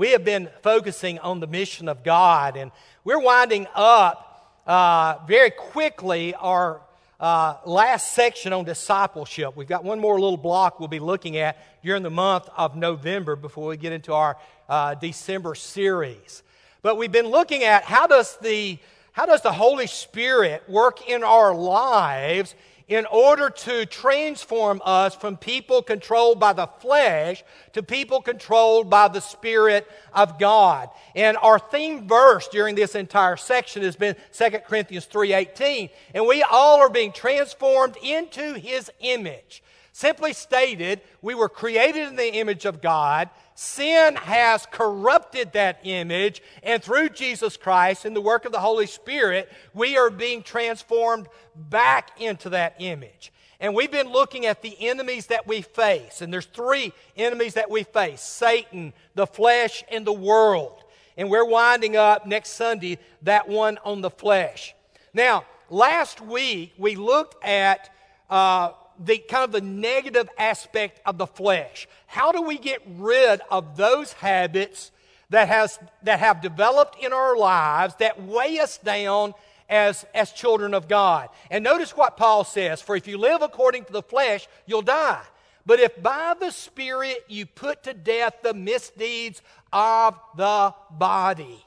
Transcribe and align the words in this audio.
we 0.00 0.12
have 0.12 0.24
been 0.24 0.48
focusing 0.62 1.18
on 1.18 1.40
the 1.40 1.46
mission 1.46 1.86
of 1.86 2.02
God, 2.02 2.56
and 2.56 2.72
we're 3.04 3.20
winding 3.20 3.66
up 3.74 4.58
uh, 4.66 5.18
very 5.28 5.50
quickly 5.50 6.34
our 6.36 6.80
uh, 7.20 7.56
last 7.66 8.14
section 8.14 8.54
on 8.54 8.64
discipleship. 8.64 9.54
We've 9.54 9.68
got 9.68 9.84
one 9.84 10.00
more 10.00 10.18
little 10.18 10.38
block 10.38 10.80
we'll 10.80 10.88
be 10.88 11.00
looking 11.00 11.36
at 11.36 11.82
during 11.84 12.02
the 12.02 12.08
month 12.08 12.48
of 12.56 12.76
November 12.76 13.36
before 13.36 13.68
we 13.68 13.76
get 13.76 13.92
into 13.92 14.14
our 14.14 14.38
uh, 14.70 14.94
December 14.94 15.54
series. 15.54 16.42
But 16.80 16.96
we've 16.96 17.12
been 17.12 17.28
looking 17.28 17.64
at 17.64 17.84
how 17.84 18.06
does 18.06 18.38
the 18.38 18.78
how 19.12 19.26
does 19.26 19.42
the 19.42 19.52
Holy 19.52 19.86
Spirit 19.86 20.62
work 20.66 21.10
in 21.10 21.22
our 21.22 21.54
lives 21.54 22.54
in 22.90 23.06
order 23.06 23.48
to 23.48 23.86
transform 23.86 24.82
us 24.84 25.14
from 25.14 25.36
people 25.36 25.80
controlled 25.80 26.40
by 26.40 26.52
the 26.52 26.66
flesh 26.66 27.44
to 27.72 27.84
people 27.84 28.20
controlled 28.20 28.90
by 28.90 29.06
the 29.06 29.20
Spirit 29.20 29.88
of 30.12 30.40
God. 30.40 30.90
And 31.14 31.36
our 31.36 31.60
theme 31.60 32.08
verse 32.08 32.48
during 32.48 32.74
this 32.74 32.96
entire 32.96 33.36
section 33.36 33.82
has 33.84 33.94
been 33.94 34.16
2 34.32 34.66
Corinthians 34.66 35.06
3:18, 35.06 35.88
and 36.14 36.26
we 36.26 36.42
all 36.42 36.80
are 36.80 36.88
being 36.88 37.12
transformed 37.12 37.96
into 38.02 38.54
his 38.54 38.90
image. 38.98 39.62
Simply 40.00 40.32
stated, 40.32 41.02
we 41.20 41.34
were 41.34 41.50
created 41.50 42.08
in 42.08 42.16
the 42.16 42.36
image 42.36 42.64
of 42.64 42.80
God. 42.80 43.28
Sin 43.54 44.16
has 44.16 44.64
corrupted 44.64 45.52
that 45.52 45.80
image, 45.82 46.40
and 46.62 46.82
through 46.82 47.10
Jesus 47.10 47.58
Christ 47.58 48.06
and 48.06 48.16
the 48.16 48.22
work 48.22 48.46
of 48.46 48.52
the 48.52 48.60
Holy 48.60 48.86
Spirit, 48.86 49.52
we 49.74 49.98
are 49.98 50.08
being 50.08 50.42
transformed 50.42 51.28
back 51.54 52.18
into 52.18 52.48
that 52.48 52.76
image. 52.78 53.30
And 53.60 53.74
we've 53.74 53.90
been 53.90 54.08
looking 54.08 54.46
at 54.46 54.62
the 54.62 54.74
enemies 54.88 55.26
that 55.26 55.46
we 55.46 55.60
face, 55.60 56.22
and 56.22 56.32
there's 56.32 56.46
three 56.46 56.94
enemies 57.14 57.52
that 57.52 57.68
we 57.68 57.82
face 57.82 58.22
Satan, 58.22 58.94
the 59.16 59.26
flesh, 59.26 59.84
and 59.92 60.06
the 60.06 60.14
world. 60.14 60.82
And 61.18 61.28
we're 61.28 61.44
winding 61.44 61.98
up 61.98 62.26
next 62.26 62.52
Sunday 62.52 62.96
that 63.20 63.50
one 63.50 63.76
on 63.84 64.00
the 64.00 64.08
flesh. 64.08 64.74
Now, 65.12 65.44
last 65.68 66.22
week 66.22 66.72
we 66.78 66.96
looked 66.96 67.44
at 67.44 67.90
uh, 68.30 68.70
the 69.02 69.18
kind 69.18 69.44
of 69.44 69.52
the 69.52 69.62
negative 69.62 70.28
aspect 70.38 71.00
of 71.06 71.16
the 71.16 71.26
flesh. 71.26 71.88
How 72.06 72.32
do 72.32 72.42
we 72.42 72.58
get 72.58 72.82
rid 72.86 73.40
of 73.50 73.76
those 73.76 74.12
habits 74.12 74.92
that, 75.30 75.48
has, 75.48 75.78
that 76.02 76.20
have 76.20 76.42
developed 76.42 77.02
in 77.02 77.12
our 77.12 77.36
lives 77.36 77.94
that 77.98 78.22
weigh 78.22 78.58
us 78.58 78.76
down 78.78 79.32
as, 79.70 80.04
as 80.14 80.32
children 80.32 80.74
of 80.74 80.86
God? 80.86 81.30
And 81.50 81.64
notice 81.64 81.96
what 81.96 82.18
Paul 82.18 82.44
says 82.44 82.82
For 82.82 82.94
if 82.94 83.08
you 83.08 83.16
live 83.16 83.40
according 83.40 83.86
to 83.86 83.92
the 83.92 84.02
flesh, 84.02 84.46
you'll 84.66 84.82
die. 84.82 85.22
But 85.64 85.80
if 85.80 86.02
by 86.02 86.34
the 86.38 86.50
Spirit 86.50 87.24
you 87.26 87.46
put 87.46 87.84
to 87.84 87.94
death 87.94 88.36
the 88.42 88.54
misdeeds 88.54 89.40
of 89.72 90.18
the 90.36 90.74
body. 90.90 91.64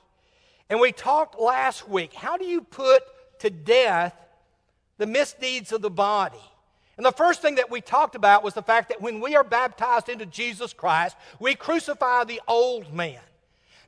And 0.69 0.79
we 0.79 0.91
talked 0.91 1.39
last 1.39 1.89
week 1.89 2.13
how 2.13 2.37
do 2.37 2.45
you 2.45 2.61
put 2.61 3.03
to 3.39 3.49
death 3.49 4.13
the 4.97 5.07
misdeeds 5.07 5.71
of 5.71 5.81
the 5.81 5.89
body? 5.89 6.37
And 6.97 7.05
the 7.05 7.11
first 7.11 7.41
thing 7.41 7.55
that 7.55 7.71
we 7.71 7.81
talked 7.81 8.15
about 8.15 8.43
was 8.43 8.53
the 8.53 8.61
fact 8.61 8.89
that 8.89 9.01
when 9.01 9.19
we 9.19 9.35
are 9.35 9.43
baptized 9.43 10.09
into 10.09 10.25
Jesus 10.25 10.73
Christ, 10.73 11.15
we 11.39 11.55
crucify 11.55 12.23
the 12.23 12.41
old 12.47 12.93
man. 12.93 13.19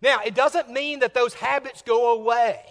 Now, 0.01 0.19
it 0.25 0.33
doesn't 0.35 0.71
mean 0.71 0.99
that 0.99 1.13
those 1.13 1.35
habits 1.35 1.81
go 1.81 2.13
away. 2.13 2.61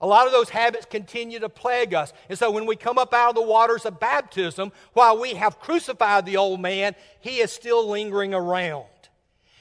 A 0.00 0.06
lot 0.06 0.26
of 0.26 0.32
those 0.32 0.48
habits 0.48 0.86
continue 0.86 1.38
to 1.40 1.48
plague 1.48 1.94
us. 1.94 2.12
And 2.28 2.38
so 2.38 2.50
when 2.50 2.64
we 2.64 2.74
come 2.74 2.96
up 2.98 3.12
out 3.12 3.30
of 3.30 3.34
the 3.34 3.42
waters 3.42 3.84
of 3.84 4.00
baptism, 4.00 4.72
while 4.94 5.20
we 5.20 5.34
have 5.34 5.60
crucified 5.60 6.24
the 6.24 6.38
old 6.38 6.60
man, 6.60 6.94
he 7.20 7.38
is 7.38 7.52
still 7.52 7.88
lingering 7.88 8.32
around. 8.32 8.86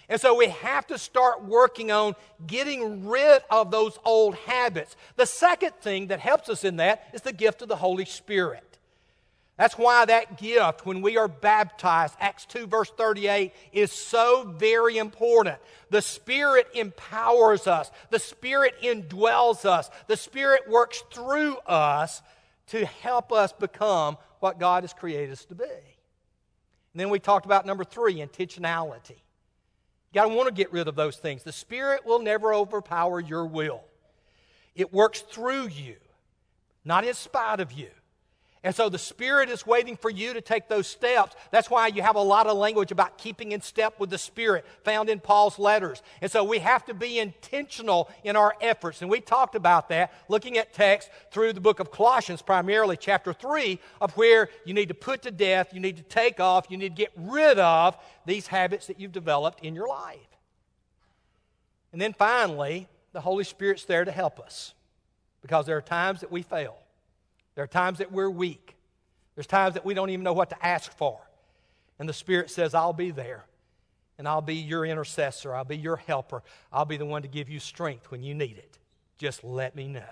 And 0.07 0.19
so 0.19 0.33
we 0.33 0.47
have 0.47 0.87
to 0.87 0.97
start 0.97 1.43
working 1.43 1.91
on 1.91 2.15
getting 2.47 3.07
rid 3.07 3.43
of 3.51 3.69
those 3.69 3.99
old 4.05 4.35
habits. 4.35 4.95
The 5.17 5.25
second 5.25 5.73
thing 5.81 6.07
that 6.07 6.19
helps 6.19 6.49
us 6.49 6.63
in 6.63 6.77
that 6.77 7.07
is 7.13 7.21
the 7.21 7.33
gift 7.33 7.61
of 7.61 7.67
the 7.67 7.75
Holy 7.75 8.05
Spirit. 8.05 8.68
That's 9.59 9.77
why 9.77 10.05
that 10.05 10.37
gift, 10.37 10.85
when 10.85 11.01
we 11.01 11.17
are 11.17 11.27
baptized, 11.27 12.15
Acts 12.21 12.45
2, 12.45 12.65
verse 12.65 12.89
38, 12.91 13.51
is 13.73 13.91
so 13.91 14.53
very 14.57 14.97
important. 14.97 15.57
The 15.89 16.01
Spirit 16.01 16.69
empowers 16.73 17.67
us, 17.67 17.91
the 18.09 18.19
Spirit 18.19 18.75
indwells 18.81 19.65
us, 19.65 19.89
the 20.07 20.15
Spirit 20.15 20.69
works 20.69 21.03
through 21.11 21.57
us 21.67 22.21
to 22.67 22.85
help 22.85 23.33
us 23.33 23.51
become 23.51 24.15
what 24.39 24.61
God 24.61 24.83
has 24.83 24.93
created 24.93 25.33
us 25.33 25.43
to 25.43 25.55
be. 25.55 25.65
And 25.65 27.01
then 27.01 27.09
we 27.09 27.19
talked 27.19 27.45
about 27.45 27.65
number 27.65 27.83
three 27.83 28.15
intentionality. 28.15 29.09
You 29.09 30.13
got 30.13 30.29
to 30.29 30.33
want 30.33 30.47
to 30.47 30.53
get 30.53 30.71
rid 30.71 30.87
of 30.87 30.95
those 30.95 31.17
things. 31.17 31.43
The 31.43 31.51
Spirit 31.51 32.05
will 32.05 32.19
never 32.19 32.53
overpower 32.53 33.19
your 33.19 33.45
will, 33.45 33.83
it 34.73 34.93
works 34.93 35.19
through 35.19 35.67
you, 35.67 35.97
not 36.85 37.03
in 37.03 37.13
spite 37.13 37.59
of 37.59 37.73
you. 37.73 37.89
And 38.61 38.75
so 38.75 38.89
the 38.89 38.97
Spirit 38.97 39.49
is 39.49 39.65
waiting 39.65 39.95
for 39.95 40.09
you 40.09 40.33
to 40.33 40.41
take 40.41 40.67
those 40.67 40.85
steps. 40.85 41.33
That's 41.49 41.69
why 41.69 41.87
you 41.87 42.01
have 42.01 42.17
a 42.17 42.21
lot 42.21 42.45
of 42.45 42.57
language 42.57 42.91
about 42.91 43.17
keeping 43.17 43.53
in 43.53 43.61
step 43.61 43.97
with 44.01 44.09
the 44.09 44.17
Spirit 44.17 44.65
found 44.83 45.09
in 45.09 45.21
Paul's 45.21 45.57
letters. 45.57 46.01
And 46.21 46.29
so 46.29 46.43
we 46.43 46.59
have 46.59 46.83
to 46.85 46.93
be 46.93 47.19
intentional 47.19 48.09
in 48.25 48.35
our 48.35 48.53
efforts. 48.59 49.01
And 49.01 49.09
we 49.09 49.21
talked 49.21 49.55
about 49.55 49.87
that 49.89 50.13
looking 50.27 50.57
at 50.57 50.73
text 50.73 51.09
through 51.31 51.53
the 51.53 51.61
book 51.61 51.79
of 51.79 51.89
Colossians, 51.89 52.41
primarily 52.41 52.97
chapter 52.97 53.31
3, 53.31 53.79
of 54.01 54.11
where 54.17 54.49
you 54.65 54.73
need 54.73 54.89
to 54.89 54.93
put 54.93 55.21
to 55.21 55.31
death, 55.31 55.73
you 55.73 55.79
need 55.79 55.95
to 55.95 56.03
take 56.03 56.41
off, 56.41 56.65
you 56.69 56.75
need 56.75 56.97
to 56.97 57.01
get 57.01 57.13
rid 57.15 57.59
of 57.59 57.97
these 58.25 58.47
habits 58.47 58.87
that 58.87 58.99
you've 58.99 59.13
developed 59.13 59.63
in 59.63 59.73
your 59.73 59.87
life. 59.87 60.19
And 61.93 62.01
then 62.01 62.11
finally, 62.11 62.89
the 63.13 63.21
Holy 63.21 63.45
Spirit's 63.45 63.85
there 63.85 64.03
to 64.03 64.11
help 64.11 64.37
us 64.37 64.73
because 65.41 65.65
there 65.65 65.77
are 65.77 65.81
times 65.81 66.19
that 66.19 66.31
we 66.31 66.41
fail. 66.41 66.77
There 67.59 67.65
are 67.65 67.67
times 67.67 67.97
that 67.97 68.13
we're 68.13 68.29
weak. 68.29 68.77
There's 69.35 69.45
times 69.45 69.73
that 69.73 69.83
we 69.83 69.93
don't 69.93 70.09
even 70.11 70.23
know 70.23 70.31
what 70.31 70.51
to 70.51 70.65
ask 70.65 70.93
for. 70.93 71.19
And 71.99 72.07
the 72.07 72.13
Spirit 72.13 72.49
says, 72.49 72.73
I'll 72.73 72.93
be 72.93 73.11
there. 73.11 73.43
And 74.17 74.29
I'll 74.29 74.39
be 74.39 74.55
your 74.55 74.85
intercessor. 74.85 75.53
I'll 75.53 75.65
be 75.65 75.75
your 75.75 75.97
helper. 75.97 76.41
I'll 76.71 76.85
be 76.85 76.95
the 76.95 77.05
one 77.05 77.23
to 77.23 77.27
give 77.27 77.49
you 77.49 77.59
strength 77.59 78.11
when 78.11 78.23
you 78.23 78.33
need 78.33 78.57
it. 78.57 78.77
Just 79.17 79.43
let 79.43 79.75
me 79.75 79.89
know. 79.89 80.07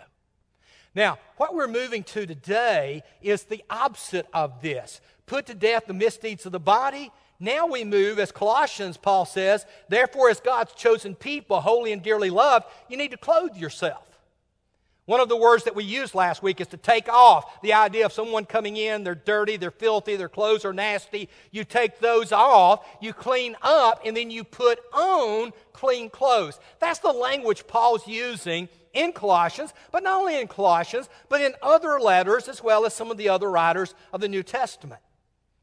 Now, 0.94 1.20
what 1.38 1.56
we're 1.56 1.70
moving 1.70 2.04
to 2.04 2.26
today 2.26 3.02
is 3.22 3.44
the 3.44 3.64
opposite 3.70 4.28
of 4.34 4.62
this. 4.62 5.00
Put 5.26 5.46
to 5.46 5.54
death 5.54 5.84
the 5.88 5.94
misdeeds 5.94 6.46
of 6.46 6.52
the 6.52 6.60
body. 6.60 7.14
Now 7.40 7.66
we 7.66 7.86
move, 7.86 8.20
as 8.20 8.34
Colossians, 8.34 8.98
Paul 8.98 9.24
says, 9.24 9.66
therefore, 9.88 10.30
as 10.30 10.42
God's 10.42 10.74
chosen 10.74 11.16
people, 11.16 11.62
holy 11.62 11.94
and 11.94 12.04
dearly 12.04 12.30
loved, 12.30 12.66
you 12.90 12.98
need 12.98 13.12
to 13.12 13.18
clothe 13.18 13.56
yourself. 13.56 14.04
One 15.08 15.22
of 15.22 15.30
the 15.30 15.38
words 15.38 15.64
that 15.64 15.74
we 15.74 15.86
used 15.86 16.16
last 16.16 16.44
week 16.44 16.60
is 16.60 16.68
to 16.68 16.76
take 16.76 17.08
off. 17.08 17.62
The 17.62 17.72
idea 17.72 18.06
of 18.06 18.12
someone 18.12 18.44
coming 18.44 18.76
in, 18.76 19.06
they're 19.06 19.16
dirty, 19.16 19.56
they're 19.56 19.72
filthy, 19.72 20.18
their 20.18 20.28
clothes 20.28 20.66
are 20.66 20.74
nasty. 20.74 21.30
You 21.50 21.64
take 21.64 22.00
those 22.00 22.34
off, 22.34 22.86
you 23.02 23.14
clean 23.14 23.56
up, 23.62 24.02
and 24.06 24.18
then 24.18 24.30
you 24.30 24.44
put 24.44 24.80
on 24.92 25.54
clean 25.72 26.10
clothes. 26.10 26.60
That's 26.80 27.00
the 27.00 27.14
language 27.14 27.68
Paul's 27.68 28.06
using 28.06 28.68
in 28.94 29.14
Colossians, 29.14 29.74
but 29.94 30.04
not 30.04 30.20
only 30.20 30.42
in 30.42 30.48
Colossians, 30.50 31.08
but 31.30 31.40
in 31.40 31.54
other 31.62 32.02
letters 32.02 32.50
as 32.50 32.62
well 32.62 32.86
as 32.86 32.94
some 32.94 33.10
of 33.10 33.16
the 33.16 33.30
other 33.30 33.50
writers 33.50 33.96
of 34.12 34.20
the 34.20 34.28
New 34.28 34.44
Testament. 34.44 35.00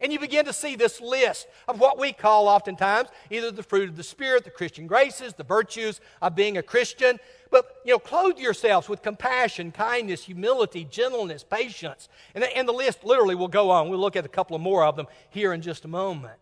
And 0.01 0.13
you 0.13 0.19
begin 0.19 0.45
to 0.47 0.53
see 0.53 0.77
this 0.77 1.01
list 1.01 1.47
of 1.69 1.81
what 1.81 1.99
we 1.99 2.13
call 2.13 2.49
oftentimes 2.49 3.09
either 3.31 3.51
the 3.51 3.63
fruit 3.63 3.89
of 3.89 3.97
the 3.97 4.03
Spirit, 4.03 4.45
the 4.45 4.51
Christian 4.51 4.87
graces, 4.87 5.35
the 5.35 5.45
virtues 5.45 6.01
of 6.21 6.35
being 6.35 6.59
a 6.59 6.63
Christian. 6.63 7.19
But, 7.55 7.83
you 7.85 7.93
know, 7.93 8.01
clothe 8.01 8.41
yourselves 8.41 8.89
with 8.89 9.01
compassion, 9.01 9.71
kindness, 9.71 10.25
humility, 10.25 10.85
gentleness, 10.91 11.45
patience. 11.45 12.09
And, 12.35 12.43
and 12.43 12.67
the 12.67 12.73
list 12.73 13.05
literally 13.05 13.37
will 13.37 13.47
go 13.47 13.71
on. 13.71 13.89
We'll 13.89 14.01
look 14.01 14.17
at 14.17 14.25
a 14.25 14.29
couple 14.29 14.57
of 14.57 14.61
more 14.61 14.85
of 14.85 14.97
them 14.97 15.07
here 15.31 15.53
in 15.53 15.63
just 15.63 15.85
a 15.85 15.89
moment. 15.89 16.35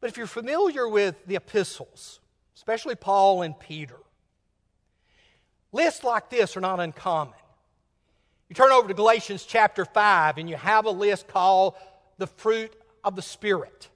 But 0.00 0.10
if 0.10 0.18
you're 0.18 0.26
familiar 0.26 0.86
with 0.86 1.14
the 1.24 1.36
epistles, 1.36 2.20
especially 2.56 2.94
Paul 2.94 3.40
and 3.40 3.58
Peter, 3.58 3.96
lists 5.72 6.04
like 6.04 6.28
this 6.28 6.54
are 6.54 6.60
not 6.60 6.78
uncommon. 6.78 7.32
You 8.50 8.54
turn 8.54 8.70
over 8.70 8.86
to 8.86 8.92
Galatians 8.92 9.46
chapter 9.46 9.86
5, 9.86 10.36
and 10.36 10.46
you 10.46 10.56
have 10.56 10.84
a 10.84 10.90
list 10.90 11.26
called 11.26 11.72
the 12.18 12.26
fruit 12.26 12.70
of 13.02 13.16
the 13.16 13.22
Spirit. 13.22 13.88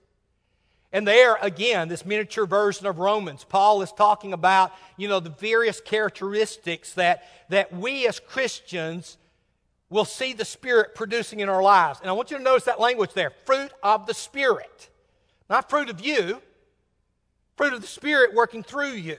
And 0.92 1.06
there, 1.06 1.36
again, 1.40 1.88
this 1.88 2.04
miniature 2.04 2.46
version 2.46 2.86
of 2.86 2.98
Romans, 2.98 3.44
Paul 3.48 3.82
is 3.82 3.92
talking 3.92 4.32
about, 4.32 4.72
you 4.96 5.08
know, 5.08 5.20
the 5.20 5.30
various 5.30 5.80
characteristics 5.80 6.94
that, 6.94 7.24
that 7.48 7.72
we 7.72 8.08
as 8.08 8.18
Christians 8.18 9.16
will 9.88 10.04
see 10.04 10.32
the 10.32 10.44
Spirit 10.44 10.94
producing 10.94 11.40
in 11.40 11.48
our 11.48 11.62
lives. 11.62 12.00
And 12.00 12.08
I 12.10 12.12
want 12.12 12.30
you 12.30 12.38
to 12.38 12.42
notice 12.42 12.64
that 12.64 12.80
language 12.80 13.12
there 13.12 13.30
fruit 13.44 13.72
of 13.82 14.06
the 14.06 14.14
Spirit. 14.14 14.88
Not 15.48 15.70
fruit 15.70 15.90
of 15.90 16.00
you, 16.00 16.42
fruit 17.56 17.72
of 17.72 17.80
the 17.80 17.86
Spirit 17.86 18.34
working 18.34 18.62
through 18.62 18.92
you. 18.92 19.18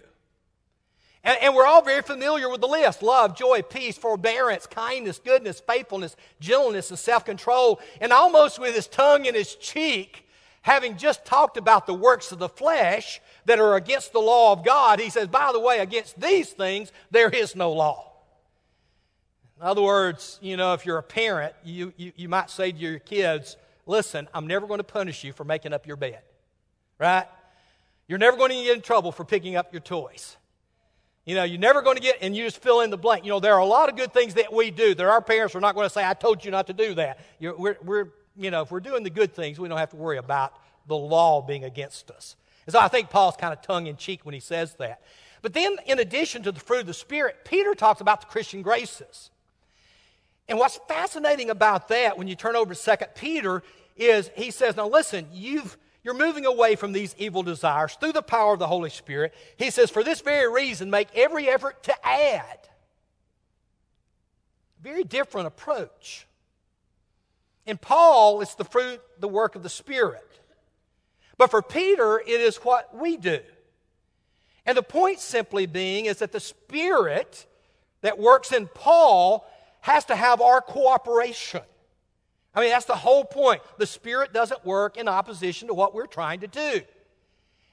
And, 1.24 1.38
and, 1.40 1.54
we're 1.54 1.68
all 1.68 1.84
very 1.84 2.02
familiar 2.02 2.50
with 2.50 2.62
the 2.62 2.68
list 2.68 3.04
love, 3.04 3.38
joy, 3.38 3.62
peace, 3.62 3.96
forbearance, 3.96 4.66
kindness, 4.66 5.20
goodness, 5.24 5.60
faithfulness, 5.60 6.16
gentleness, 6.40 6.90
and 6.90 6.98
self 6.98 7.26
control. 7.26 7.80
And 8.00 8.12
almost 8.12 8.58
with 8.58 8.74
his 8.74 8.88
tongue 8.88 9.26
in 9.26 9.36
his 9.36 9.56
cheek, 9.56 10.28
having 10.62 10.98
just 10.98 11.26
talked 11.26 11.58
about 11.58 11.88
the 11.88 11.94
works 11.94 12.32
of 12.32 12.40
the 12.40 12.50
flesh, 12.50 13.20
that 13.46 13.60
are 13.60 13.76
against 13.76 14.14
the 14.14 14.20
law 14.20 14.54
of 14.54 14.64
God, 14.64 15.00
he 15.00 15.10
says, 15.10 15.28
by 15.28 15.52
the 15.52 15.60
way, 15.60 15.80
against 15.80 16.20
these 16.20 16.50
things, 16.50 16.92
there 17.10 17.30
is 17.30 17.56
no 17.56 17.72
law. 17.72 18.12
In 19.60 19.68
other 19.68 19.82
words, 19.82 20.40
you 20.42 20.58
know, 20.58 20.74
if 20.74 20.86
you're 20.86 20.98
a 20.98 21.04
parent, 21.04 21.54
you, 21.64 21.94
you, 21.98 22.12
you 22.16 22.30
might 22.30 22.50
say 22.50 22.72
to 22.72 22.78
your 22.78 23.00
kids, 23.00 23.58
listen, 23.86 24.28
I'm 24.34 24.48
never 24.48 24.68
going 24.68 24.80
to 24.80 24.84
punish 24.84 25.24
you 25.24 25.34
for 25.34 25.44
making 25.44 25.74
up 25.74 25.86
your 25.86 25.98
bed, 25.98 26.22
right? 27.00 27.28
You're 28.08 28.20
never 28.20 28.38
going 28.38 28.50
to 28.50 28.64
get 28.64 28.76
in 28.76 28.82
trouble 28.82 29.12
for 29.12 29.24
picking 29.24 29.56
up 29.56 29.74
your 29.74 29.82
toys. 29.82 30.38
You 31.26 31.36
know, 31.36 31.44
you're 31.44 31.60
never 31.60 31.84
going 31.84 31.96
to 31.98 32.02
get, 32.02 32.18
and 32.22 32.36
you 32.36 32.44
just 32.44 32.62
fill 32.62 32.82
in 32.82 32.90
the 32.90 32.98
blank. 32.98 33.24
You 33.24 33.30
know, 33.30 33.40
there 33.40 33.54
are 33.54 33.60
a 33.60 33.66
lot 33.66 33.90
of 33.90 33.96
good 33.96 34.12
things 34.12 34.34
that 34.34 34.52
we 34.52 34.72
do 34.72 34.96
that 34.96 35.06
our 35.06 35.22
parents 35.22 35.56
are 35.56 35.60
not 35.60 35.76
going 35.76 35.86
to 35.86 35.94
say, 35.94 36.04
I 36.04 36.16
told 36.16 36.44
you 36.44 36.50
not 36.50 36.68
to 36.68 36.74
do 36.74 36.96
that. 36.96 37.20
You're, 37.40 37.56
we're, 37.56 37.78
we're, 37.84 38.08
you 38.42 38.52
know, 38.52 38.62
if 38.62 38.72
we're 38.72 38.80
doing 38.80 39.04
the 39.04 39.10
good 39.10 39.34
things, 39.34 39.60
we 39.60 39.68
don't 39.68 39.78
have 39.78 39.92
to 39.92 39.96
worry 39.96 40.18
about 40.18 40.54
the 40.88 40.98
law 40.98 41.42
being 41.42 41.64
against 41.64 42.10
us. 42.12 42.36
And 42.66 42.74
so 42.74 42.80
I 42.80 42.88
think 42.88 43.10
Paul's 43.10 43.36
kind 43.38 43.54
of 43.54 43.62
tongue 43.62 43.88
in 43.88 43.98
cheek 43.98 44.26
when 44.26 44.34
he 44.34 44.40
says 44.40 44.76
that. 44.76 45.02
But 45.42 45.54
then, 45.54 45.78
in 45.86 46.00
addition 46.00 46.44
to 46.44 46.52
the 46.52 46.60
fruit 46.60 46.82
of 46.82 46.88
the 46.88 46.94
Spirit, 46.94 47.46
Peter 47.46 47.74
talks 47.74 48.02
about 48.02 48.22
the 48.22 48.28
Christian 48.28 48.62
graces. 48.62 49.32
And 50.48 50.60
what's 50.60 50.80
fascinating 50.88 51.50
about 51.50 51.88
that 51.88 52.18
when 52.18 52.28
you 52.28 52.36
turn 52.36 52.56
over 52.56 52.74
to 52.74 52.98
2 52.98 53.06
Peter 53.16 53.64
is 53.96 54.30
he 54.36 54.52
says, 54.52 54.76
Now 54.76 54.88
listen, 54.88 55.28
you've, 55.32 55.78
you're 56.04 56.14
moving 56.14 56.46
away 56.46 56.76
from 56.76 56.92
these 56.92 57.16
evil 57.18 57.44
desires 57.44 57.96
through 58.00 58.14
the 58.14 58.22
power 58.22 58.54
of 58.54 58.60
the 58.60 58.68
Holy 58.68 58.90
Spirit. 58.90 59.34
He 59.58 59.72
says, 59.72 59.90
For 59.90 60.04
this 60.04 60.22
very 60.22 60.52
reason, 60.52 60.90
make 60.90 61.08
every 61.16 61.48
effort 61.48 61.84
to 61.84 62.08
add. 62.08 62.60
Very 64.82 65.04
different 65.04 65.48
approach. 65.48 66.28
In 67.66 67.78
Paul, 67.78 68.42
it's 68.42 68.56
the 68.56 68.64
fruit, 68.64 69.02
the 69.20 69.28
work 69.28 69.56
of 69.56 69.64
the 69.64 69.70
Spirit. 69.70 70.28
But 71.38 71.52
for 71.52 71.62
Peter, 71.62 72.20
it 72.20 72.42
is 72.42 72.58
what 72.58 72.96
we 72.96 73.18
do. 73.18 73.40
And 74.66 74.78
the 74.78 74.84
point 74.84 75.20
simply 75.20 75.66
being 75.66 76.06
is 76.06 76.20
that 76.20 76.32
the 76.32 76.40
Spirit 76.40 77.46
that 78.02 78.20
works 78.20 78.52
in 78.52 78.68
Paul 78.68 79.48
has 79.82 80.06
to 80.06 80.16
have 80.16 80.42
our 80.42 80.62
cooperation. 80.62 81.62
I 82.54 82.62
mean, 82.62 82.70
that's 82.70 82.86
the 82.86 82.96
whole 82.96 83.24
point. 83.24 83.62
The 83.78 83.86
Spirit 83.86 84.34
doesn't 84.34 84.66
work 84.66 84.98
in 84.98 85.08
opposition 85.08 85.68
to 85.70 85.74
what 85.74 85.94
we're 85.94 86.06
trying 86.06 86.42
to 86.42 86.48
do. 86.48 86.82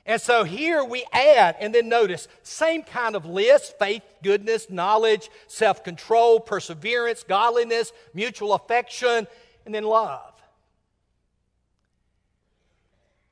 And 0.06 0.20
so 0.20 0.44
here 0.44 0.82
we 0.82 1.04
add, 1.12 1.56
and 1.60 1.74
then 1.74 1.90
notice, 1.90 2.28
same 2.42 2.82
kind 2.82 3.14
of 3.14 3.26
list 3.26 3.78
faith, 3.78 4.02
goodness, 4.22 4.70
knowledge, 4.70 5.28
self 5.48 5.84
control, 5.84 6.40
perseverance, 6.40 7.22
godliness, 7.24 7.92
mutual 8.14 8.54
affection, 8.54 9.26
and 9.68 9.74
then 9.74 9.84
love. 9.84 10.32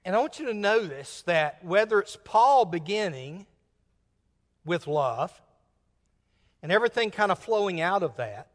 And 0.05 0.15
I 0.15 0.19
want 0.19 0.39
you 0.39 0.45
to 0.45 0.53
notice 0.53 1.23
that 1.23 1.65
whether 1.65 1.99
it's 1.99 2.19
Paul 2.25 2.67
beginning 2.67 3.47
with 4.63 4.87
love 4.87 5.33
and 6.63 6.71
everything 6.71 7.11
kind 7.11 7.33
of 7.33 7.39
flowing 7.39 7.81
out 7.81 8.03
of 8.03 8.19
that, 8.19 8.49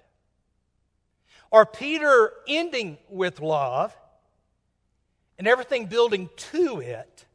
or 1.50 1.66
Peter 1.66 2.32
ending 2.48 3.00
with 3.10 3.42
love 3.42 3.98
and 5.40 5.48
everything 5.48 5.88
building 5.88 6.30
to 6.52 6.82
it, 6.82 7.26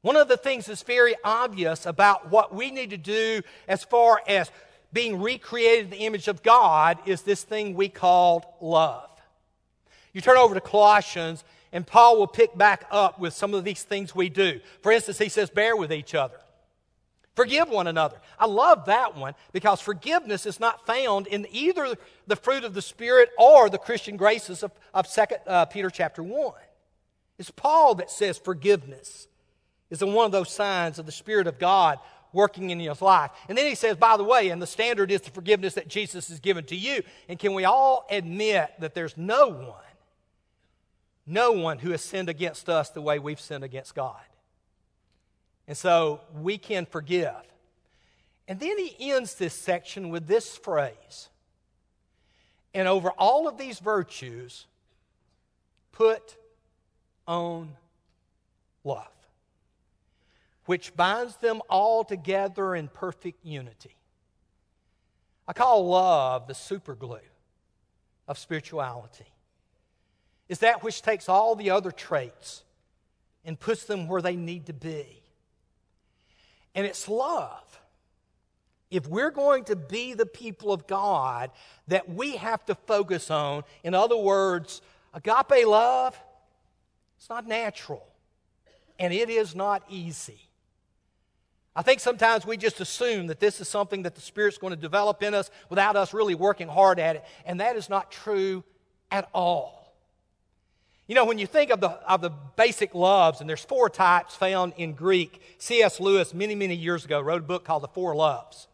one 0.00 0.16
of 0.16 0.26
the 0.26 0.36
things 0.36 0.66
that's 0.66 0.82
very 0.82 1.14
obvious 1.22 1.86
about 1.86 2.28
what 2.32 2.52
we 2.52 2.72
need 2.72 2.90
to 2.90 2.96
do 2.98 3.42
as 3.68 3.84
far 3.84 4.20
as 4.26 4.50
being 4.92 5.22
recreated 5.22 5.84
in 5.84 5.90
the 5.90 6.06
image 6.06 6.26
of 6.26 6.42
God 6.42 6.98
is 7.06 7.22
this 7.22 7.44
thing 7.44 7.76
we 7.76 7.88
call 7.88 8.56
love. 8.60 9.07
You 10.12 10.20
turn 10.20 10.36
over 10.36 10.54
to 10.54 10.60
Colossians, 10.60 11.44
and 11.72 11.86
Paul 11.86 12.18
will 12.18 12.26
pick 12.26 12.56
back 12.56 12.86
up 12.90 13.18
with 13.18 13.34
some 13.34 13.54
of 13.54 13.64
these 13.64 13.82
things 13.82 14.14
we 14.14 14.28
do. 14.28 14.60
For 14.82 14.92
instance, 14.92 15.18
he 15.18 15.28
says, 15.28 15.50
bear 15.50 15.76
with 15.76 15.92
each 15.92 16.14
other. 16.14 16.38
Forgive 17.38 17.68
one 17.68 17.86
another. 17.86 18.16
I 18.36 18.46
love 18.46 18.86
that 18.86 19.16
one 19.16 19.34
because 19.52 19.80
forgiveness 19.80 20.44
is 20.44 20.58
not 20.58 20.84
found 20.86 21.28
in 21.28 21.46
either 21.52 21.94
the 22.26 22.34
fruit 22.34 22.64
of 22.64 22.74
the 22.74 22.82
Spirit 22.82 23.30
or 23.38 23.70
the 23.70 23.78
Christian 23.78 24.16
graces 24.16 24.64
of, 24.64 24.72
of 24.92 25.08
2 25.08 25.22
uh, 25.46 25.64
Peter 25.66 25.88
chapter 25.88 26.20
1. 26.20 26.52
It's 27.38 27.52
Paul 27.52 27.94
that 27.96 28.10
says 28.10 28.38
forgiveness 28.38 29.28
is 29.88 30.02
one 30.02 30.26
of 30.26 30.32
those 30.32 30.50
signs 30.50 30.98
of 30.98 31.06
the 31.06 31.12
Spirit 31.12 31.46
of 31.46 31.60
God 31.60 32.00
working 32.32 32.70
in 32.70 32.80
your 32.80 32.96
life. 33.00 33.30
And 33.48 33.56
then 33.56 33.66
he 33.66 33.74
says, 33.74 33.96
by 33.96 34.16
the 34.16 34.24
way, 34.24 34.50
and 34.50 34.60
the 34.60 34.66
standard 34.66 35.10
is 35.10 35.20
the 35.22 35.30
forgiveness 35.30 35.74
that 35.74 35.88
Jesus 35.88 36.28
has 36.28 36.40
given 36.40 36.64
to 36.64 36.76
you. 36.76 37.02
And 37.28 37.38
can 37.38 37.54
we 37.54 37.64
all 37.64 38.06
admit 38.10 38.70
that 38.80 38.94
there's 38.94 39.16
no 39.16 39.48
one, 39.48 39.74
no 41.28 41.52
one 41.52 41.78
who 41.78 41.90
has 41.90 42.02
sinned 42.02 42.28
against 42.28 42.68
us 42.68 42.90
the 42.90 43.02
way 43.02 43.18
we've 43.18 43.40
sinned 43.40 43.64
against 43.64 43.94
God? 43.94 44.20
And 45.66 45.76
so 45.76 46.20
we 46.40 46.56
can 46.58 46.86
forgive. 46.86 47.34
And 48.48 48.58
then 48.58 48.78
he 48.78 49.12
ends 49.12 49.34
this 49.34 49.52
section 49.52 50.08
with 50.08 50.26
this 50.26 50.56
phrase 50.56 51.28
And 52.72 52.88
over 52.88 53.10
all 53.10 53.46
of 53.46 53.58
these 53.58 53.78
virtues, 53.78 54.66
put 55.92 56.36
on 57.26 57.76
love, 58.84 59.06
which 60.64 60.96
binds 60.96 61.36
them 61.36 61.60
all 61.68 62.04
together 62.04 62.74
in 62.74 62.88
perfect 62.88 63.44
unity. 63.44 63.96
I 65.46 65.52
call 65.52 65.86
love 65.86 66.46
the 66.46 66.54
superglue 66.54 67.20
of 68.26 68.38
spirituality. 68.38 69.26
Is 70.48 70.60
that 70.60 70.82
which 70.82 71.02
takes 71.02 71.28
all 71.28 71.54
the 71.54 71.70
other 71.70 71.90
traits 71.90 72.62
and 73.44 73.58
puts 73.58 73.84
them 73.84 74.08
where 74.08 74.22
they 74.22 74.36
need 74.36 74.66
to 74.66 74.72
be 74.72 75.18
and 76.78 76.86
it's 76.86 77.08
love. 77.08 77.80
If 78.88 79.08
we're 79.08 79.32
going 79.32 79.64
to 79.64 79.74
be 79.74 80.14
the 80.14 80.26
people 80.26 80.72
of 80.72 80.86
God 80.86 81.50
that 81.88 82.08
we 82.08 82.36
have 82.36 82.64
to 82.66 82.76
focus 82.76 83.32
on, 83.32 83.64
in 83.82 83.94
other 83.94 84.16
words, 84.16 84.80
agape 85.12 85.66
love, 85.66 86.16
it's 87.16 87.28
not 87.28 87.48
natural 87.48 88.06
and 88.96 89.12
it 89.12 89.28
is 89.28 89.56
not 89.56 89.82
easy. 89.88 90.40
I 91.74 91.82
think 91.82 91.98
sometimes 91.98 92.46
we 92.46 92.56
just 92.56 92.80
assume 92.80 93.26
that 93.26 93.40
this 93.40 93.60
is 93.60 93.68
something 93.68 94.02
that 94.02 94.14
the 94.14 94.20
Spirit's 94.20 94.58
going 94.58 94.72
to 94.72 94.80
develop 94.80 95.20
in 95.24 95.34
us 95.34 95.50
without 95.68 95.96
us 95.96 96.14
really 96.14 96.36
working 96.36 96.68
hard 96.68 97.00
at 97.00 97.16
it, 97.16 97.24
and 97.44 97.58
that 97.58 97.74
is 97.74 97.88
not 97.88 98.12
true 98.12 98.62
at 99.10 99.28
all. 99.34 99.77
You 101.08 101.14
know, 101.14 101.24
when 101.24 101.38
you 101.38 101.46
think 101.46 101.70
of 101.70 101.80
the, 101.80 101.88
of 101.88 102.20
the 102.20 102.28
basic 102.28 102.94
loves, 102.94 103.40
and 103.40 103.48
there's 103.48 103.64
four 103.64 103.88
types 103.88 104.34
found 104.34 104.74
in 104.76 104.92
Greek, 104.92 105.40
C.S. 105.56 106.00
Lewis, 106.00 106.34
many, 106.34 106.54
many 106.54 106.74
years 106.74 107.06
ago, 107.06 107.18
wrote 107.18 107.40
a 107.40 107.46
book 107.46 107.64
called 107.64 107.82
The 107.82 107.88
Four 107.88 108.14
Loves, 108.14 108.68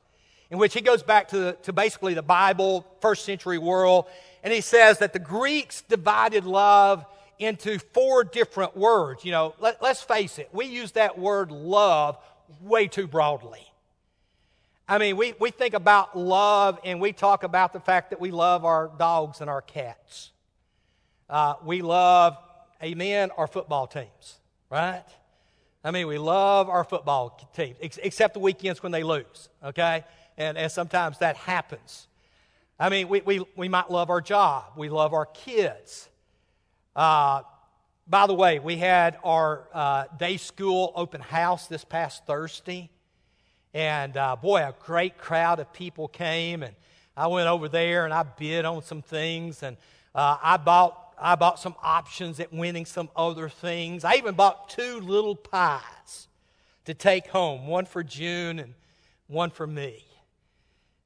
in 0.50 0.59
which 0.59 0.75
he 0.75 0.81
goes 0.81 1.05
back 1.05 1.29
to, 1.29 1.38
the, 1.38 1.53
to 1.62 1.73
basically 1.73 2.12
the 2.12 2.23
Bible, 2.23 2.85
first 3.00 3.25
century 3.25 3.57
world, 3.57 4.07
and 4.43 4.53
he 4.53 4.61
says 4.61 4.99
that 4.99 5.12
the 5.12 5.21
Greeks 5.21 5.83
divided 5.83 6.45
love 6.45 7.07
into 7.38 7.79
four 7.79 8.25
different 8.25 8.76
words. 8.76 9.25
You 9.25 9.31
know, 9.31 9.55
let, 9.61 9.81
let's 9.81 10.03
face 10.03 10.41
it, 10.41 10.49
we 10.53 10.67
use 10.67 10.91
that 10.93 11.17
word 11.17 11.53
love 11.53 12.19
way 12.61 12.88
too 12.88 13.07
broadly. 13.07 13.64
I 14.88 14.99
mean, 14.99 15.17
we, 15.17 15.35
we 15.38 15.53
think 15.53 15.75
about 15.75 16.19
love 16.19 16.81
and 16.85 17.00
we 17.00 17.12
talk 17.12 17.45
about 17.45 17.73
the 17.73 17.81
fact 17.81 18.11
that 18.11 18.21
we 18.21 18.33
love 18.33 18.64
our 18.64 18.91
dogs 18.99 19.41
and 19.41 19.49
our 19.49 19.62
cats. 19.62 20.33
Uh, 21.28 21.54
we 21.64 21.83
love, 21.83 22.37
amen, 22.83 23.31
our 23.37 23.47
football 23.47 23.87
teams, 23.87 24.38
right? 24.71 25.04
I 25.83 25.90
mean, 25.90 26.07
we 26.07 26.19
love 26.19 26.69
our 26.69 26.85
football 26.85 27.50
teams, 27.54 27.76
ex- 27.81 27.99
except 28.02 28.35
the 28.35 28.40
weekends 28.40 28.83
when 28.83 28.93
they 28.93 29.02
lose, 29.02 29.49
okay? 29.62 30.04
And, 30.37 30.57
and 30.59 30.71
sometimes 30.71 31.19
that 31.19 31.37
happens. 31.37 32.09
I 32.78 32.88
mean, 32.88 33.09
we, 33.09 33.21
we, 33.21 33.45
we 33.57 33.69
might 33.69 33.90
love 33.90 34.11
our 34.11 34.21
job, 34.21 34.64
we 34.76 34.88
love 34.88 35.12
our 35.12 35.26
kids. 35.26 36.09
Uh, 36.97 37.43
by 38.07 38.26
the 38.26 38.35
way, 38.35 38.59
we 38.59 38.76
had 38.76 39.19
our 39.25 39.66
uh, 39.73 40.04
day 40.19 40.37
school 40.37 40.93
open 40.95 41.21
house 41.21 41.69
this 41.69 41.85
past 41.85 42.26
Thursday. 42.26 42.90
And 43.73 44.16
uh, 44.16 44.37
boy, 44.37 44.61
a 44.61 44.75
great 44.85 45.19
crowd 45.19 45.59
of 45.59 45.73
people 45.73 46.09
came. 46.09 46.62
And 46.62 46.75
I 47.16 47.28
went 47.28 47.49
over 47.49 47.69
there 47.69 48.04
and 48.04 48.12
I 48.12 48.23
bid 48.23 48.64
on 48.64 48.83
some 48.83 49.00
things. 49.00 49.62
And 49.62 49.76
uh, 50.14 50.37
I 50.43 50.59
bought 50.59 51.03
I 51.18 51.35
bought 51.35 51.59
some 51.59 51.75
options 51.83 52.40
at 52.40 52.52
winning 52.52 52.87
some 52.87 53.09
other 53.16 53.49
things. 53.49 54.04
I 54.04 54.14
even 54.14 54.35
bought 54.35 54.68
two 54.68 55.00
little 55.00 55.37
pies 55.37 56.28
to 56.85 56.94
take 56.94 57.28
home, 57.28 57.66
one 57.66 57.87
for 57.87 58.02
June 58.02 58.59
and 58.59 58.75
one 59.26 59.50
for 59.50 59.66
me. 59.66 60.04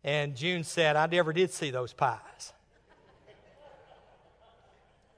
And 0.04 0.36
June 0.36 0.64
said, 0.64 0.96
I 0.96 1.06
never 1.06 1.32
did 1.32 1.52
see 1.52 1.70
those 1.70 1.92
pies. 1.92 2.52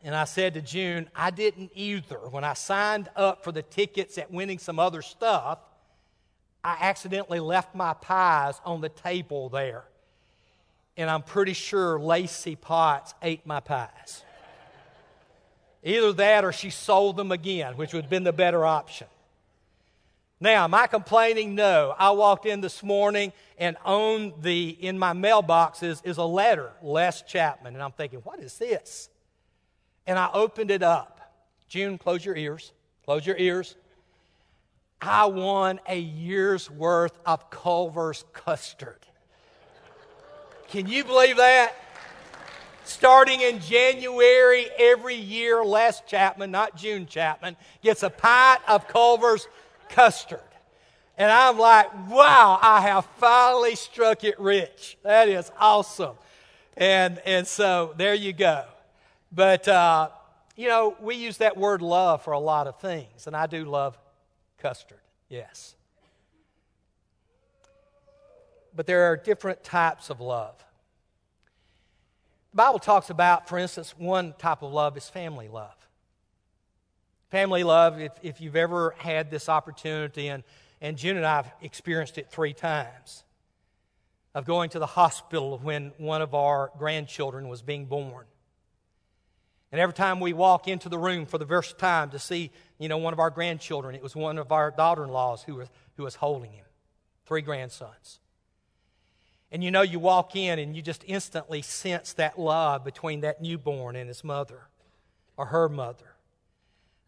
And 0.03 0.15
I 0.15 0.25
said 0.25 0.55
to 0.55 0.63
June, 0.63 1.11
I 1.15 1.31
didn't 1.31 1.73
either. 1.75 2.19
When 2.31 2.43
I 2.43 2.55
signed 2.55 3.11
up 3.15 3.45
for 3.45 3.53
the 3.53 3.63
tickets 3.63 4.17
at 4.17 4.31
winning 4.31 4.59
some 4.59 4.79
other 4.79 5.03
stuff, 5.03 5.59
I 6.65 6.77
accidentally 6.81 7.41
left 7.41 7.75
my 7.75 7.93
pies 7.93 8.61
on 8.65 8.81
the 8.81 8.89
table 8.89 9.49
there. 9.51 9.85
And 10.97 11.11
I'm 11.11 11.23
pretty 11.23 11.53
sure 11.53 12.01
Lacey 12.01 12.57
Potts 12.57 13.15
ate 13.23 13.47
my 13.47 13.61
pies. 13.61 14.25
Either 15.83 16.13
that 16.13 16.45
or 16.45 16.53
she 16.53 16.71
sold 16.71 17.17
them 17.17 17.33
again, 17.33 17.77
which 17.77 17.93
would 17.93 18.05
have 18.05 18.11
been 18.11 18.25
the 18.25 18.33
better 18.33 18.65
option. 18.65 19.07
Now, 20.41 20.65
am 20.65 20.75
I 20.75 20.87
complaining? 20.87 21.55
No. 21.55 21.95
I 21.99 22.11
walked 22.13 22.47
in 22.47 22.61
this 22.61 22.83
morning 22.83 23.33
and 23.59 23.77
on 23.85 24.33
the 24.41 24.71
in 24.71 24.99
my 24.99 25.13
mailbox 25.13 25.83
is, 25.83 26.01
is 26.03 26.17
a 26.17 26.25
letter, 26.25 26.73
Les 26.83 27.23
Chapman, 27.23 27.75
and 27.75 27.83
I'm 27.83 27.93
thinking, 27.93 28.21
what 28.21 28.41
is 28.41 28.57
this? 28.57 29.11
And 30.07 30.19
I 30.19 30.31
opened 30.33 30.71
it 30.71 30.83
up. 30.83 31.21
June, 31.69 31.99
close 31.99 32.25
your 32.25 32.37
ears. 32.37 32.73
Close 33.05 33.27
your 33.27 33.37
ears. 33.37 33.77
I 35.01 35.27
won 35.27 35.81
a 35.87 35.99
year's 35.99 36.71
worth 36.71 37.19
of 37.25 37.51
Culver's 37.51 38.25
custard. 38.33 39.07
Can 40.69 40.87
you 40.87 41.05
believe 41.05 41.37
that? 41.37 41.75
Starting 42.91 43.41
in 43.41 43.61
January 43.61 44.69
every 44.77 45.15
year, 45.15 45.65
Les 45.65 46.01
Chapman, 46.09 46.51
not 46.51 46.77
June 46.77 47.07
Chapman, 47.07 47.57
gets 47.83 48.03
a 48.03 48.11
pint 48.11 48.61
of 48.67 48.89
Culver's 48.89 49.47
custard. 49.91 50.41
And 51.17 51.31
I'm 51.31 51.57
like, 51.57 51.87
wow, 52.09 52.59
I 52.61 52.81
have 52.81 53.07
finally 53.19 53.77
struck 53.77 54.25
it 54.25 54.41
rich. 54.41 54.99
That 55.05 55.29
is 55.29 55.53
awesome. 55.61 56.17
And, 56.77 57.21
and 57.25 57.47
so 57.47 57.95
there 57.97 58.15
you 58.15 58.33
go. 58.33 58.65
But, 59.31 59.69
uh, 59.69 60.09
you 60.57 60.67
know, 60.67 60.97
we 61.01 61.15
use 61.15 61.37
that 61.37 61.57
word 61.57 61.83
love 61.83 62.25
for 62.25 62.33
a 62.33 62.41
lot 62.41 62.67
of 62.67 62.81
things, 62.81 63.29
and 63.29 63.37
I 63.37 63.47
do 63.47 63.65
love 63.67 63.97
custard, 64.59 64.99
yes. 65.29 65.77
But 68.75 68.87
there 68.87 69.13
are 69.13 69.17
different 69.17 69.63
types 69.63 70.11
of 70.11 70.21
love. 70.21 70.57
The 72.53 72.57
Bible 72.57 72.79
talks 72.81 73.11
about, 73.11 73.49
for 73.49 73.59
instance, 73.59 73.95
one 73.97 74.35
type 74.37 74.63
of 74.63 74.73
love 74.73 74.97
is 74.97 75.09
family 75.09 75.49
love. 75.49 75.77
Family 77.31 77.63
love, 77.63 78.01
if, 78.01 78.13
if 78.23 78.41
you've 78.41 78.57
ever 78.57 78.95
had 78.99 79.31
this 79.31 79.49
opportunity, 79.49 80.29
and, 80.29 80.43
and 80.81 80.97
June 80.97 81.17
and 81.17 81.25
I 81.25 81.37
have 81.37 81.53
experienced 81.63 82.19
it 82.19 82.29
three 82.29 82.53
times, 82.53 83.23
of 84.35 84.45
going 84.45 84.71
to 84.71 84.81
the 84.81 84.87
hospital 84.87 85.59
when 85.63 85.93
one 85.99 86.23
of 86.23 86.35
our 86.35 86.73
grandchildren 86.77 87.49
was 87.49 87.63
being 87.63 87.87
born. 87.87 88.27
And 89.71 89.81
every 89.81 89.95
time 89.95 90.19
we 90.19 90.33
walk 90.33 90.67
into 90.67 90.89
the 90.89 90.99
room 90.99 91.27
for 91.27 91.39
the 91.39 91.47
first 91.47 91.79
time 91.79 92.11
to 92.11 92.19
see, 92.19 92.51
you 92.79 92.89
know, 92.89 92.99
one 92.99 93.13
of 93.13 93.21
our 93.21 93.31
grandchildren, 93.31 93.95
it 93.95 94.03
was 94.03 94.17
one 94.17 94.39
of 94.39 94.51
our 94.51 94.73
daughter-in-laws 94.73 95.45
who 95.45 95.57
was, 95.57 95.69
who 95.97 96.03
was 96.03 96.17
holding 96.17 96.51
him. 96.53 96.65
Three 97.27 97.43
grandsons. 97.43 98.19
And 99.53 99.65
you 99.65 99.71
know, 99.71 99.83
you 99.83 99.99
walk 99.99 100.37
in 100.37 100.59
and 100.59 100.77
you 100.77 100.83
just 100.83 101.05
instantly 101.07 101.63
sense 101.63 102.13
that 102.15 102.39
love 102.39 102.85
between 102.85 103.21
that 103.23 103.43
newborn 103.43 103.97
and 103.97 104.09
his 104.09 104.23
mother 104.23 104.63
or 105.37 105.47
her 105.47 105.69
mother. 105.69 106.05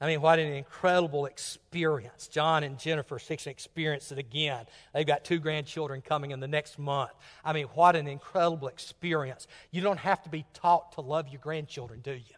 I 0.00 0.08
mean, 0.08 0.20
what 0.20 0.40
an 0.40 0.52
incredible 0.52 1.26
experience. 1.26 2.26
John 2.26 2.64
and 2.64 2.76
Jennifer 2.76 3.20
Six 3.20 3.46
experienced 3.46 4.10
it 4.10 4.18
again. 4.18 4.66
They've 4.92 5.06
got 5.06 5.22
two 5.22 5.38
grandchildren 5.38 6.00
coming 6.00 6.32
in 6.32 6.40
the 6.40 6.48
next 6.48 6.76
month. 6.76 7.12
I 7.44 7.52
mean, 7.52 7.66
what 7.66 7.94
an 7.94 8.08
incredible 8.08 8.66
experience. 8.66 9.46
You 9.70 9.80
don't 9.80 10.00
have 10.00 10.20
to 10.24 10.28
be 10.28 10.44
taught 10.54 10.90
to 10.94 11.02
love 11.02 11.28
your 11.28 11.40
grandchildren, 11.40 12.00
do 12.00 12.14
you? 12.14 12.34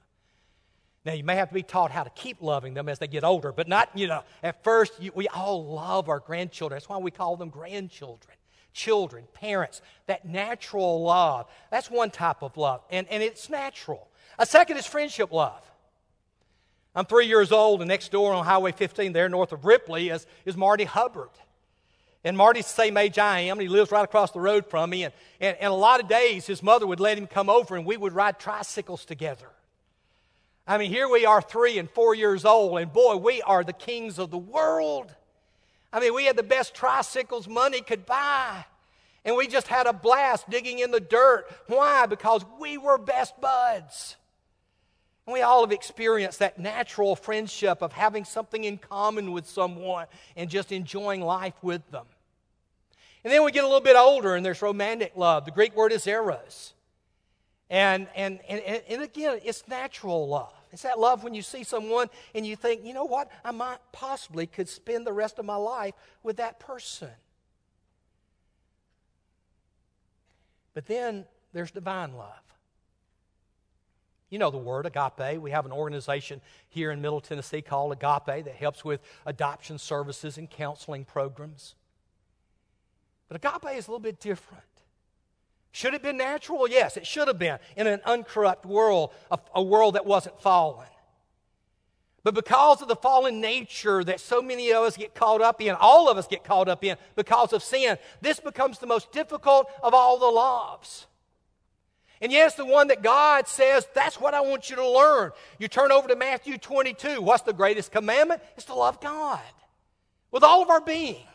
Now, 1.07 1.15
you 1.15 1.25
may 1.25 1.37
have 1.37 1.49
to 1.49 1.55
be 1.55 1.63
taught 1.63 1.91
how 1.91 2.03
to 2.03 2.11
keep 2.11 2.43
loving 2.43 2.75
them 2.75 2.87
as 2.87 2.99
they 2.99 3.07
get 3.07 3.25
older, 3.25 3.51
but 3.51 3.67
not, 3.67 3.89
you 3.95 4.09
know, 4.09 4.25
at 4.43 4.63
first, 4.63 5.01
you, 5.01 5.13
we 5.15 5.27
all 5.29 5.65
love 5.65 6.11
our 6.11 6.21
grandchildren. 6.21 6.77
That's 6.77 6.89
why 6.89 6.99
we 6.99 7.11
call 7.11 7.37
them 7.37 7.49
grandchildren. 7.49 8.37
Children, 8.75 9.25
parents, 9.33 9.81
that 10.07 10.27
natural 10.27 11.03
love. 11.03 11.47
That's 11.71 11.91
one 11.91 12.11
type 12.11 12.43
of 12.43 12.57
love, 12.57 12.83
and, 12.91 13.07
and 13.09 13.23
it's 13.23 13.49
natural. 13.49 14.09
A 14.39 14.45
second 14.45 14.77
is 14.77 14.87
friendship 14.87 15.33
love. 15.33 15.63
I'm 16.95 17.07
three 17.07 17.27
years 17.27 17.53
old, 17.53 17.81
and 17.81 17.89
next 17.89 18.13
door 18.13 18.35
on 18.35 18.45
Highway 18.45 18.73
15, 18.73 19.13
there 19.13 19.29
north 19.29 19.53
of 19.53 19.65
Ripley, 19.65 20.11
is, 20.11 20.27
is 20.45 20.57
Marty 20.57 20.85
Hubbard. 20.85 21.31
And 22.25 22.37
Marty's 22.37 22.65
the 22.65 22.71
same 22.71 22.97
age 22.97 23.19
I 23.19 23.41
am, 23.41 23.59
and 23.59 23.63
he 23.63 23.69
lives 23.69 23.91
right 23.91 24.05
across 24.05 24.31
the 24.31 24.41
road 24.41 24.67
from 24.67 24.91
me. 24.91 25.05
And, 25.05 25.15
and, 25.41 25.57
and 25.59 25.73
a 25.73 25.77
lot 25.77 26.01
of 26.01 26.09
days, 26.09 26.47
his 26.47 26.63
mother 26.63 26.87
would 26.87 27.01
let 27.01 27.19
him 27.19 27.27
come 27.27 27.49
over, 27.49 27.77
and 27.77 27.85
we 27.85 27.97
would 27.97 28.13
ride 28.13 28.39
tricycles 28.39 29.05
together. 29.05 29.49
I 30.67 30.79
mean, 30.79 30.91
here 30.91 31.09
we 31.09 31.27
are, 31.27 31.43
three 31.43 31.79
and 31.79 31.91
four 31.91 32.15
years 32.15 32.45
old, 32.45 32.79
and 32.79 32.93
boy, 32.93 33.17
we 33.17 33.43
are 33.43 33.63
the 33.63 33.73
kings 33.73 34.19
of 34.19 34.31
the 34.31 34.39
world. 34.39 35.15
I 35.95 36.01
mean, 36.01 36.13
we 36.13 36.25
had 36.25 36.37
the 36.37 36.43
best 36.43 36.75
tricycles 36.75 37.47
money 37.47 37.81
could 37.81 38.05
buy. 38.05 38.65
And 39.25 39.37
we 39.37 39.47
just 39.47 39.69
had 39.69 39.87
a 39.87 39.93
blast 39.93 40.51
digging 40.51 40.81
in 40.81 40.91
the 40.91 41.01
dirt. 41.01 41.47
Why? 41.69 42.07
Because 42.07 42.45
we 42.61 42.77
were 42.77 42.99
best 42.99 43.41
buds. 43.41 44.17
And 45.25 45.33
we 45.33 45.41
all 45.41 45.63
have 45.63 45.71
experienced 45.71 46.41
that 46.41 46.59
natural 46.59 47.15
friendship 47.15 47.81
of 47.81 47.93
having 47.93 48.25
something 48.25 48.65
in 48.65 48.77
common 48.77 49.31
with 49.31 49.49
someone 49.49 50.07
and 50.37 50.51
just 50.51 50.73
enjoying 50.73 51.23
life 51.23 51.55
with 51.63 51.89
them. 51.93 52.07
And 53.23 53.33
then 53.33 53.45
we 53.45 53.53
get 53.53 53.63
a 53.63 53.67
little 53.69 53.81
bit 53.81 53.97
older 53.97 54.35
and 54.35 54.45
there's 54.45 54.61
romantic 54.61 55.13
love. 55.17 55.45
The 55.45 55.53
Greek 55.53 55.77
word 55.77 55.93
is 55.93 56.07
eros. 56.09 56.75
And, 57.71 58.09
and, 58.17 58.41
and, 58.49 58.83
and 58.89 59.03
again, 59.03 59.39
it's 59.45 59.67
natural 59.69 60.29
love. 60.29 60.53
It's 60.75 60.83
that 60.83 60.99
love 60.99 61.23
when 61.23 61.35
you 61.35 61.43
see 61.43 61.63
someone 61.63 62.11
and 62.35 62.45
you 62.45 62.57
think, 62.57 62.85
you 62.85 62.95
know 62.95 63.05
what, 63.05 63.31
I 63.45 63.53
might 63.53 63.79
possibly 63.93 64.49
could 64.49 64.69
spend 64.69 65.07
the 65.07 65.13
rest 65.13 65.39
of 65.39 65.45
my 65.45 65.55
life 65.55 65.95
with 66.25 66.39
that 66.39 66.59
person. 66.59 67.11
But 70.75 70.87
then 70.87 71.27
there's 71.53 71.71
divine 71.71 72.17
love. 72.17 72.43
You 74.31 74.41
know 74.41 74.51
the 74.51 74.59
word 74.59 74.85
agape. 74.85 75.41
We 75.41 75.53
have 75.53 75.65
an 75.65 75.71
organization 75.71 76.41
here 76.69 76.91
in 76.91 77.01
Middle 77.01 77.21
Tennessee 77.21 77.63
called 77.63 77.93
Agape 77.93 78.45
that 78.45 78.57
helps 78.57 78.85
with 78.85 79.01
adoption 79.27 79.79
services 79.79 80.39
and 80.39 80.51
counseling 80.51 81.05
programs. 81.05 81.77
But 83.29 83.37
agape 83.37 83.77
is 83.77 83.87
a 83.87 83.93
little 83.93 84.01
bit 84.01 84.19
different. 84.19 84.65
Should 85.75 85.95
it 85.95 86.05
be 86.05 86.13
natural? 86.13 86.69
Yes, 86.69 86.97
it 86.97 87.05
should 87.05 87.27
have 87.27 87.41
been 87.41 87.59
in 87.77 87.89
an 87.89 88.01
uncorrupt 88.05 88.65
world, 88.65 89.11
a, 89.29 89.41
a 89.57 89.61
world 89.61 89.97
that 89.97 90.07
wasn't 90.07 90.41
fallen. 90.41 90.87
But 92.23 92.37
because 92.37 92.81
of 92.81 92.87
the 92.87 92.95
fallen 92.95 93.41
nature 93.41 94.05
that 94.05 94.21
so 94.21 94.41
many 94.41 94.73
of 94.73 94.85
us 94.85 94.97
get 94.97 95.17
caught 95.17 95.43
up 95.43 95.61
in, 95.61 95.75
all 95.75 96.09
of 96.09 96.17
us 96.17 96.29
get 96.29 96.45
caught 96.45 96.69
up 96.69 96.85
in 96.85 96.97
because 97.17 97.53
of 97.53 97.61
sin, 97.61 97.99
this 98.21 98.39
becomes 98.39 98.79
the 98.79 98.87
most 98.87 99.11
difficult 99.11 99.69
of 99.83 99.95
all 99.95 100.17
the 100.17 100.27
loves. 100.27 101.09
And 102.21 102.31
yes, 102.31 102.55
the 102.55 102.65
one 102.65 102.87
that 102.87 103.03
God 103.03 103.49
says, 103.49 103.85
that's 103.95 104.21
what 104.21 104.33
I 104.33 104.43
want 104.43 104.71
you 104.71 104.77
to 104.77 104.89
learn. 104.89 105.33
You 105.59 105.67
turn 105.67 105.91
over 105.91 106.07
to 106.07 106.15
Matthew 106.15 106.57
22. 106.57 107.21
What's 107.21 107.43
the 107.43 107.53
greatest 107.53 107.91
commandment? 107.91 108.43
It's 108.57 108.67
to 108.67 108.75
love 108.75 109.01
God 109.01 109.41
with 110.31 110.45
all 110.45 110.63
of 110.63 110.71
our 110.71 110.81
being. 110.81 111.27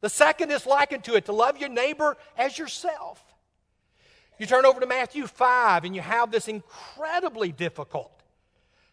The 0.00 0.08
second 0.08 0.50
is 0.50 0.64
likened 0.64 1.04
to 1.04 1.14
it 1.16 1.26
to 1.26 1.34
love 1.34 1.58
your 1.58 1.68
neighbor 1.68 2.16
as 2.38 2.58
yourself. 2.58 3.22
You 4.40 4.46
turn 4.46 4.64
over 4.64 4.80
to 4.80 4.86
Matthew 4.86 5.26
5, 5.26 5.84
and 5.84 5.94
you 5.94 6.00
have 6.00 6.30
this 6.30 6.48
incredibly 6.48 7.52
difficult 7.52 8.10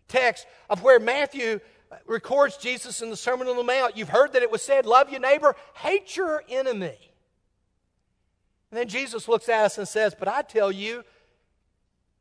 text 0.09 0.45
of 0.69 0.83
where 0.83 0.99
Matthew 0.99 1.61
records 2.05 2.57
Jesus 2.57 3.01
in 3.01 3.09
the 3.09 3.15
Sermon 3.15 3.47
on 3.47 3.55
the 3.55 3.63
Mount. 3.63 3.95
You've 3.95 4.09
heard 4.09 4.33
that 4.33 4.43
it 4.43 4.51
was 4.51 4.61
said, 4.61 4.85
Love 4.85 5.09
your 5.09 5.21
neighbor, 5.21 5.55
hate 5.75 6.17
your 6.17 6.43
enemy. 6.49 6.97
And 8.71 8.77
then 8.77 8.89
Jesus 8.89 9.29
looks 9.29 9.47
at 9.47 9.63
us 9.63 9.77
and 9.77 9.87
says, 9.87 10.13
But 10.19 10.27
I 10.27 10.41
tell 10.41 10.69
you, 10.69 11.05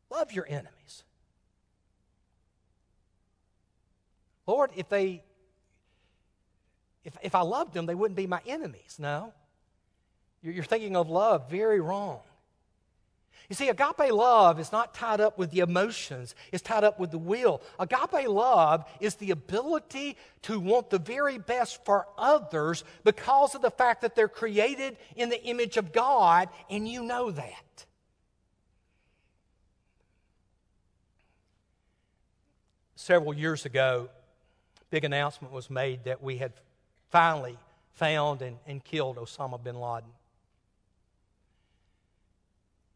love 0.09 0.31
your 0.31 0.47
enemies. 0.49 1.03
Lord, 4.47 4.71
if 4.77 4.89
they 4.89 5.25
if, 7.05 7.17
if 7.23 7.35
I 7.35 7.41
loved 7.41 7.75
them, 7.75 7.87
they 7.87 7.97
wouldn't 7.97 8.17
be 8.17 8.29
my 8.29 8.41
enemies. 8.47 8.99
No. 9.01 9.33
You're, 10.43 10.55
you're 10.55 10.65
thinking 10.65 10.95
of 10.95 11.11
love 11.11 11.51
very 11.51 11.81
wrong. 11.81 12.21
You 13.49 13.55
see, 13.55 13.69
agape 13.69 14.13
love 14.13 14.59
is 14.59 14.73
not 14.73 14.93
tied 14.93 15.21
up 15.21 15.39
with 15.39 15.51
the 15.51 15.61
emotions, 15.61 16.35
it's 16.51 16.63
tied 16.63 16.83
up 16.83 16.99
with 16.99 17.13
the 17.13 17.19
will. 17.19 17.63
Agape 17.79 18.29
love 18.29 18.85
is 19.01 19.15
the 19.17 19.31
ability 19.31 20.17
to 20.43 20.59
want 20.59 20.91
the 20.91 20.99
very 20.99 21.39
best 21.39 21.85
for 21.85 22.07
others 22.19 22.83
because 23.05 23.55
of 23.55 23.63
the 23.63 23.71
fact 23.71 24.03
that 24.03 24.17
they're 24.17 24.29
created 24.29 24.97
in 25.15 25.29
the 25.29 25.43
image 25.45 25.77
of 25.77 25.93
God, 25.93 26.49
and 26.69 26.89
you 26.89 27.05
know 27.05 27.31
that. 27.31 27.87
Several 32.97 33.33
years 33.33 33.65
ago, 33.65 34.09
big 34.91 35.05
announcement 35.05 35.53
was 35.53 35.71
made 35.71 36.05
that 36.05 36.21
we 36.21 36.39
had 36.39 36.53
finally 37.11 37.57
found 37.93 38.43
and, 38.43 38.57
and 38.67 38.83
killed 38.83 39.17
Osama 39.17 39.63
bin 39.63 39.81
Laden 39.81 40.11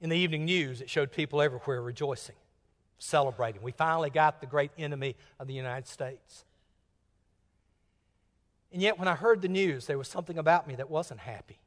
in 0.00 0.08
the 0.10 0.16
evening 0.16 0.44
news, 0.44 0.80
it 0.80 0.88
showed 0.88 1.12
people 1.12 1.42
everywhere 1.42 1.82
rejoicing, 1.82 2.36
celebrating. 2.98 3.62
We 3.62 3.72
finally 3.72 4.10
got 4.10 4.40
the 4.40 4.46
great 4.46 4.70
enemy 4.78 5.16
of 5.38 5.46
the 5.46 5.54
United 5.54 5.86
States. 5.86 6.44
And 8.72 8.80
yet, 8.80 8.98
when 8.98 9.08
I 9.08 9.14
heard 9.14 9.42
the 9.42 9.48
news, 9.48 9.86
there 9.86 9.98
was 9.98 10.08
something 10.08 10.38
about 10.38 10.68
me 10.68 10.76
that 10.76 10.88
wasn't 10.88 11.20
happy. 11.20 11.58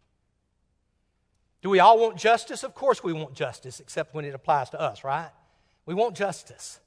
Do 1.62 1.70
we 1.70 1.80
all 1.80 2.00
want 2.00 2.18
justice? 2.18 2.63
Of 2.63 2.75
course, 2.75 3.04
we 3.04 3.13
want 3.13 3.34
justice, 3.34 3.80
except 3.80 4.13
when 4.13 4.25
it 4.25 4.34
applies 4.34 4.70
to 4.72 4.80
us, 4.80 5.04
right? 5.04 5.32
We 5.86 5.94
want 5.94 6.16
justice. 6.16 6.80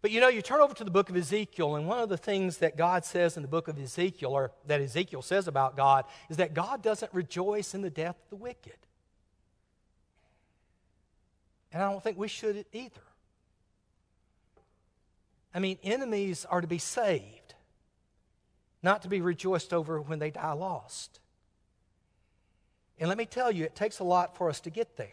But 0.00 0.10
you 0.10 0.20
know, 0.20 0.28
you 0.28 0.42
turn 0.42 0.60
over 0.60 0.74
to 0.74 0.84
the 0.84 0.90
book 0.90 1.10
of 1.10 1.16
Ezekiel, 1.16 1.76
and 1.76 1.86
one 1.86 2.00
of 2.00 2.08
the 2.08 2.16
things 2.16 2.58
that 2.58 2.76
God 2.76 3.04
says 3.04 3.36
in 3.36 3.42
the 3.42 3.48
book 3.48 3.68
of 3.68 3.78
Ezekiel, 3.78 4.30
or 4.30 4.50
that 4.66 4.80
Ezekiel 4.80 5.22
says 5.22 5.46
about 5.46 5.76
God, 5.76 6.04
is 6.28 6.36
that 6.38 6.54
God 6.54 6.82
doesn't 6.82 7.12
rejoice 7.14 7.74
in 7.74 7.82
the 7.82 7.90
death 7.90 8.16
of 8.24 8.30
the 8.30 8.36
wicked. 8.36 8.76
And 11.72 11.82
I 11.82 11.90
don't 11.90 12.02
think 12.02 12.18
we 12.18 12.28
should 12.28 12.64
either. 12.72 13.00
I 15.54 15.58
mean, 15.58 15.78
enemies 15.82 16.44
are 16.48 16.60
to 16.60 16.66
be 16.66 16.78
saved, 16.78 17.54
not 18.82 19.02
to 19.02 19.08
be 19.08 19.20
rejoiced 19.20 19.72
over 19.72 20.00
when 20.00 20.18
they 20.18 20.30
die 20.30 20.52
lost. 20.52 21.20
And 22.98 23.08
let 23.08 23.18
me 23.18 23.26
tell 23.26 23.50
you, 23.50 23.64
it 23.64 23.74
takes 23.74 23.98
a 23.98 24.04
lot 24.04 24.36
for 24.36 24.48
us 24.48 24.60
to 24.60 24.70
get 24.70 24.96
there. 24.96 25.08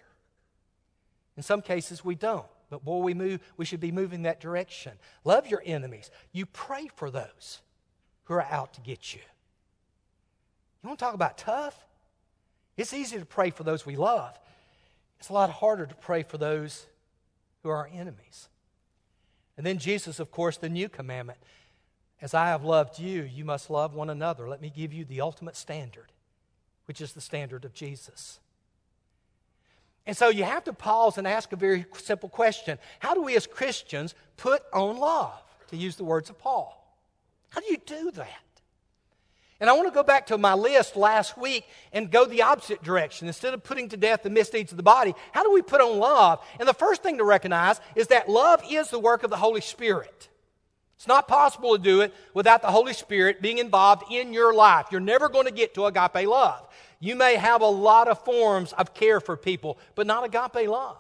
In 1.37 1.43
some 1.43 1.61
cases, 1.61 2.03
we 2.03 2.15
don't. 2.15 2.45
But 2.69 2.83
boy, 2.83 2.99
we 2.99 3.13
move, 3.13 3.41
we 3.57 3.65
should 3.65 3.79
be 3.79 3.91
moving 3.91 4.23
that 4.23 4.39
direction. 4.39 4.93
Love 5.23 5.47
your 5.47 5.63
enemies. 5.65 6.11
You 6.31 6.45
pray 6.45 6.89
for 6.95 7.09
those 7.09 7.61
who 8.25 8.35
are 8.35 8.43
out 8.43 8.73
to 8.73 8.81
get 8.81 9.13
you. 9.13 9.21
You 10.83 10.87
want 10.87 10.99
to 10.99 11.05
talk 11.05 11.15
about 11.15 11.37
tough? 11.37 11.85
It's 12.77 12.93
easy 12.93 13.17
to 13.17 13.25
pray 13.25 13.49
for 13.49 13.63
those 13.63 13.85
we 13.85 13.95
love. 13.95 14.37
It's 15.19 15.29
a 15.29 15.33
lot 15.33 15.49
harder 15.49 15.85
to 15.85 15.95
pray 15.95 16.23
for 16.23 16.37
those 16.37 16.87
who 17.61 17.69
are 17.69 17.77
our 17.77 17.89
enemies. 17.93 18.47
And 19.57 19.65
then 19.65 19.77
Jesus, 19.77 20.19
of 20.19 20.31
course, 20.31 20.57
the 20.57 20.69
new 20.69 20.87
commandment. 20.87 21.39
As 22.21 22.33
I 22.33 22.47
have 22.47 22.63
loved 22.63 22.99
you, 22.99 23.23
you 23.23 23.45
must 23.45 23.69
love 23.69 23.93
one 23.93 24.09
another. 24.09 24.47
Let 24.47 24.61
me 24.61 24.71
give 24.73 24.93
you 24.93 25.05
the 25.05 25.21
ultimate 25.21 25.55
standard, 25.55 26.11
which 26.85 27.01
is 27.01 27.13
the 27.13 27.21
standard 27.21 27.65
of 27.65 27.73
Jesus. 27.73 28.39
And 30.05 30.15
so 30.15 30.29
you 30.29 30.43
have 30.43 30.63
to 30.63 30.73
pause 30.73 31.17
and 31.17 31.27
ask 31.27 31.51
a 31.51 31.57
very 31.57 31.85
simple 31.93 32.29
question 32.29 32.79
How 32.99 33.13
do 33.13 33.21
we 33.21 33.35
as 33.35 33.45
Christians 33.45 34.15
put 34.37 34.63
on 34.73 34.97
love, 34.97 35.43
to 35.67 35.77
use 35.77 35.97
the 35.97 36.03
words 36.03 36.29
of 36.29 36.39
Paul? 36.39 36.75
How 37.49 37.61
do 37.61 37.67
you 37.69 37.77
do 37.85 38.11
that? 38.11 38.41
And 39.59 39.69
I 39.69 39.73
want 39.73 39.89
to 39.89 39.93
go 39.93 40.03
back 40.03 40.27
to 40.27 40.37
my 40.37 40.53
list 40.53 40.95
last 40.95 41.37
week 41.37 41.65
and 41.91 42.09
go 42.09 42.25
the 42.25 42.43
opposite 42.43 42.81
direction. 42.81 43.27
Instead 43.27 43.53
of 43.53 43.63
putting 43.63 43.89
to 43.89 43.97
death 43.97 44.23
the 44.23 44.29
misdeeds 44.29 44.71
of 44.71 44.77
the 44.77 44.83
body, 44.83 45.13
how 45.33 45.43
do 45.43 45.51
we 45.51 45.61
put 45.61 45.81
on 45.81 45.99
love? 45.99 46.39
And 46.59 46.69
the 46.69 46.73
first 46.73 47.03
thing 47.03 47.17
to 47.17 47.25
recognize 47.25 47.81
is 47.95 48.07
that 48.07 48.29
love 48.29 48.63
is 48.69 48.89
the 48.89 48.99
work 48.99 49.23
of 49.23 49.29
the 49.29 49.37
Holy 49.37 49.61
Spirit. 49.61 50.29
It's 50.95 51.07
not 51.07 51.27
possible 51.27 51.77
to 51.77 51.83
do 51.83 52.01
it 52.01 52.13
without 52.33 52.61
the 52.61 52.71
Holy 52.71 52.93
Spirit 52.93 53.41
being 53.41 53.57
involved 53.57 54.03
in 54.11 54.33
your 54.33 54.53
life. 54.53 54.87
You're 54.91 55.01
never 55.01 55.29
going 55.29 55.45
to 55.45 55.51
get 55.51 55.73
to 55.75 55.85
agape 55.85 56.27
love. 56.27 56.67
You 56.99 57.15
may 57.15 57.35
have 57.35 57.61
a 57.61 57.67
lot 57.67 58.07
of 58.07 58.23
forms 58.25 58.73
of 58.73 58.93
care 58.93 59.21
for 59.21 59.37
people, 59.37 59.77
but 59.95 60.07
not 60.07 60.25
agape 60.25 60.69
love. 60.69 60.97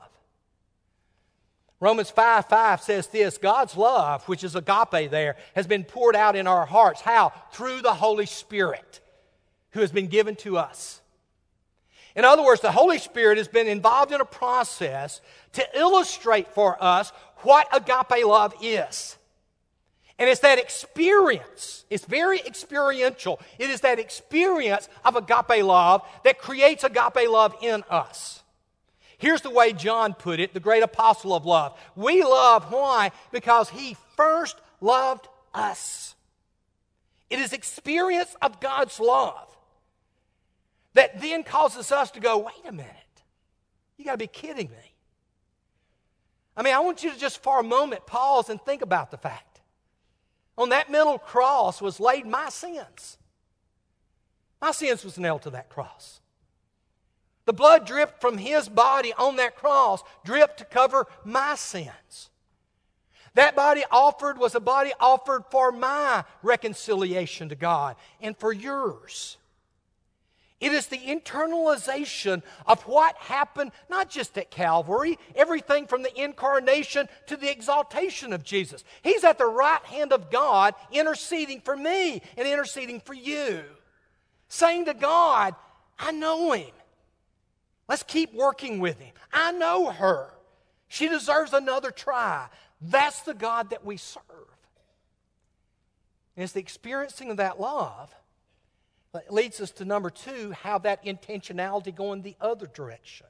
Romans 1.79 2.09
5 2.09 2.45
5 2.45 2.81
says 2.81 3.07
this 3.07 3.37
God's 3.37 3.77
love, 3.77 4.23
which 4.27 4.43
is 4.43 4.55
agape 4.55 5.09
there, 5.09 5.37
has 5.55 5.67
been 5.67 5.83
poured 5.83 6.15
out 6.15 6.35
in 6.35 6.47
our 6.47 6.65
hearts. 6.65 7.01
How? 7.01 7.31
Through 7.51 7.81
the 7.81 7.93
Holy 7.93 8.25
Spirit 8.25 8.99
who 9.71 9.81
has 9.81 9.91
been 9.91 10.07
given 10.07 10.35
to 10.37 10.57
us. 10.57 11.01
In 12.15 12.25
other 12.25 12.43
words, 12.43 12.61
the 12.61 12.71
Holy 12.71 12.97
Spirit 12.97 13.37
has 13.37 13.47
been 13.47 13.67
involved 13.67 14.11
in 14.11 14.19
a 14.19 14.25
process 14.25 15.21
to 15.53 15.65
illustrate 15.77 16.47
for 16.49 16.81
us 16.83 17.11
what 17.37 17.67
agape 17.71 18.25
love 18.25 18.53
is. 18.61 19.17
And 20.17 20.29
it's 20.29 20.41
that 20.41 20.59
experience, 20.59 21.85
it's 21.89 22.03
very 22.03 22.41
experiential. 22.41 23.39
It 23.57 23.69
is 23.69 23.81
that 23.81 23.99
experience 23.99 24.89
of 25.05 25.15
agape 25.15 25.63
love 25.63 26.01
that 26.25 26.39
creates 26.39 26.83
agape 26.83 27.29
love 27.29 27.55
in 27.61 27.83
us. 27.89 28.38
Here's 29.19 29.41
the 29.41 29.49
way 29.49 29.73
John 29.73 30.13
put 30.13 30.39
it, 30.39 30.53
the 30.53 30.61
great 30.61 30.81
apostle 30.81 31.35
of 31.35 31.45
love. 31.45 31.77
We 31.95 32.23
love 32.23 32.71
why? 32.71 33.11
Because 33.31 33.69
he 33.69 33.95
first 34.15 34.57
loved 34.81 35.27
us. 35.53 36.15
It 37.29 37.37
is 37.37 37.53
experience 37.53 38.35
of 38.41 38.59
God's 38.59 38.99
love 38.99 39.55
that 40.93 41.21
then 41.21 41.43
causes 41.43 41.91
us 41.91 42.11
to 42.11 42.21
go, 42.21 42.39
wait 42.39 42.65
a 42.65 42.71
minute. 42.71 42.95
You 43.97 44.05
got 44.05 44.13
to 44.13 44.17
be 44.17 44.27
kidding 44.27 44.69
me. 44.69 44.95
I 46.55 46.63
mean, 46.63 46.73
I 46.73 46.79
want 46.79 47.03
you 47.03 47.11
to 47.11 47.19
just 47.19 47.43
for 47.43 47.59
a 47.59 47.63
moment 47.63 48.05
pause 48.05 48.49
and 48.49 48.59
think 48.61 48.81
about 48.81 49.11
the 49.11 49.17
fact 49.17 49.61
on 50.57 50.69
that 50.69 50.89
middle 50.89 51.17
cross 51.17 51.81
was 51.81 51.99
laid 51.99 52.25
my 52.25 52.47
sins. 52.49 53.17
My 54.61 54.71
sins 54.71 55.03
was 55.03 55.17
nailed 55.17 55.41
to 55.43 55.49
that 55.51 55.69
cross. 55.69 56.21
The 57.49 57.53
blood 57.53 57.87
dripped 57.87 58.21
from 58.21 58.37
his 58.37 58.69
body 58.69 59.11
on 59.17 59.37
that 59.37 59.55
cross, 59.55 60.03
dripped 60.23 60.59
to 60.59 60.65
cover 60.65 61.07
my 61.25 61.55
sins. 61.55 62.29
That 63.33 63.55
body 63.55 63.83
offered 63.89 64.37
was 64.37 64.53
a 64.53 64.59
body 64.59 64.91
offered 64.99 65.45
for 65.49 65.71
my 65.71 66.25
reconciliation 66.43 67.49
to 67.49 67.55
God 67.55 67.95
and 68.21 68.37
for 68.37 68.53
yours. 68.53 69.37
It 70.59 70.73
is 70.73 70.85
the 70.85 70.99
internalization 70.99 72.43
of 72.67 72.83
what 72.83 73.15
happened, 73.15 73.71
not 73.89 74.11
just 74.11 74.37
at 74.37 74.51
Calvary, 74.51 75.17
everything 75.35 75.87
from 75.87 76.03
the 76.03 76.21
incarnation 76.21 77.09
to 77.25 77.35
the 77.35 77.49
exaltation 77.49 78.31
of 78.31 78.43
Jesus. 78.43 78.83
He's 79.01 79.23
at 79.23 79.39
the 79.39 79.47
right 79.47 79.83
hand 79.85 80.13
of 80.13 80.29
God, 80.29 80.75
interceding 80.91 81.61
for 81.61 81.75
me 81.75 82.21
and 82.37 82.47
interceding 82.47 82.99
for 82.99 83.15
you. 83.15 83.63
Saying 84.49 84.85
to 84.85 84.93
God, 84.93 85.55
I 85.97 86.11
know 86.11 86.51
him. 86.51 86.69
Let's 87.89 88.03
keep 88.03 88.33
working 88.35 88.79
with 88.79 88.99
him. 88.99 89.13
I 89.33 89.51
know 89.51 89.89
her. 89.89 90.29
She 90.87 91.09
deserves 91.09 91.53
another 91.53 91.89
try. 91.89 92.47
That's 92.79 93.21
the 93.21 93.33
God 93.33 93.71
that 93.71 93.83
we 93.83 93.97
serve. 93.97 94.23
And 96.35 96.43
it's 96.43 96.53
the 96.53 96.59
experiencing 96.59 97.31
of 97.31 97.37
that 97.37 97.59
love 97.59 98.15
that 99.11 99.33
leads 99.33 99.59
us 99.59 99.71
to 99.71 99.85
number 99.85 100.11
two, 100.11 100.51
how 100.51 100.77
that 100.79 101.03
intentionality 101.03 101.93
going 101.93 102.21
the 102.21 102.35
other 102.39 102.67
direction. 102.67 103.25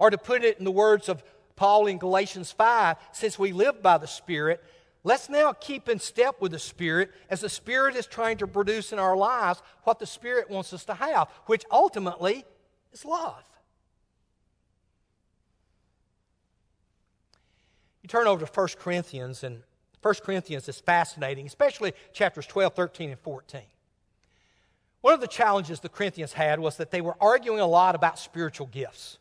Or 0.00 0.10
to 0.10 0.18
put 0.18 0.42
it 0.42 0.58
in 0.58 0.64
the 0.64 0.72
words 0.72 1.08
of 1.08 1.22
Paul 1.54 1.86
in 1.86 1.98
Galatians 1.98 2.50
5, 2.50 2.96
since 3.12 3.38
we 3.38 3.52
live 3.52 3.82
by 3.82 3.98
the 3.98 4.08
Spirit, 4.08 4.62
let's 5.04 5.28
now 5.28 5.52
keep 5.52 5.88
in 5.88 6.00
step 6.00 6.40
with 6.40 6.52
the 6.52 6.58
Spirit 6.58 7.12
as 7.30 7.40
the 7.40 7.48
Spirit 7.48 7.94
is 7.94 8.06
trying 8.06 8.38
to 8.38 8.48
produce 8.48 8.92
in 8.92 8.98
our 8.98 9.16
lives 9.16 9.62
what 9.84 10.00
the 10.00 10.06
Spirit 10.06 10.50
wants 10.50 10.72
us 10.72 10.84
to 10.86 10.94
have, 10.94 11.28
which 11.46 11.64
ultimately 11.70 12.44
is 12.92 13.04
love. 13.04 13.44
You 18.06 18.08
turn 18.08 18.28
over 18.28 18.46
to 18.46 18.52
1 18.52 18.68
Corinthians, 18.78 19.42
and 19.42 19.64
1 20.00 20.14
Corinthians 20.22 20.68
is 20.68 20.78
fascinating, 20.78 21.44
especially 21.44 21.92
chapters 22.12 22.46
12, 22.46 22.72
13, 22.72 23.10
and 23.10 23.18
14. 23.18 23.62
One 25.00 25.12
of 25.12 25.20
the 25.20 25.26
challenges 25.26 25.80
the 25.80 25.88
Corinthians 25.88 26.32
had 26.32 26.60
was 26.60 26.76
that 26.76 26.92
they 26.92 27.00
were 27.00 27.16
arguing 27.20 27.58
a 27.58 27.66
lot 27.66 27.96
about 27.96 28.20
spiritual 28.20 28.68
gifts. 28.68 29.18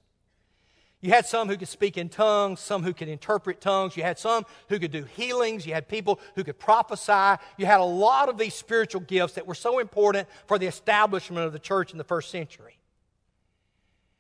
You 1.02 1.10
had 1.10 1.26
some 1.26 1.48
who 1.48 1.58
could 1.58 1.67
speak 1.67 1.98
in 1.98 2.10
tongues, 2.10 2.60
some 2.60 2.84
who 2.84 2.93
could 2.93 3.08
interpret 3.08 3.60
tongues. 3.60 3.98
You 3.98 4.04
had 4.04 4.19
some 4.19 4.45
who 4.69 4.78
could 4.78 4.91
do 4.91 5.04
healings. 5.04 5.65
You 5.65 5.74
had 5.74 5.88
people 5.88 6.19
who 6.36 6.43
could 6.43 6.60
prophesy. 6.60 7.41
You 7.58 7.65
had 7.65 7.80
a 7.80 7.84
lot 7.84 8.30
of 8.30 8.38
these 8.38 8.54
spiritual 8.54 9.02
gifts 9.02 9.34
that 9.34 9.48
were 9.48 9.56
so 9.56 9.80
important 9.80 10.28
for 10.45 10.60
the 10.60 10.67
establishment 10.67 11.43
of 11.43 11.54
the 11.54 11.60
church 11.60 11.91
in 11.91 11.98
the 11.98 12.04
first 12.04 12.30
century. 12.30 12.78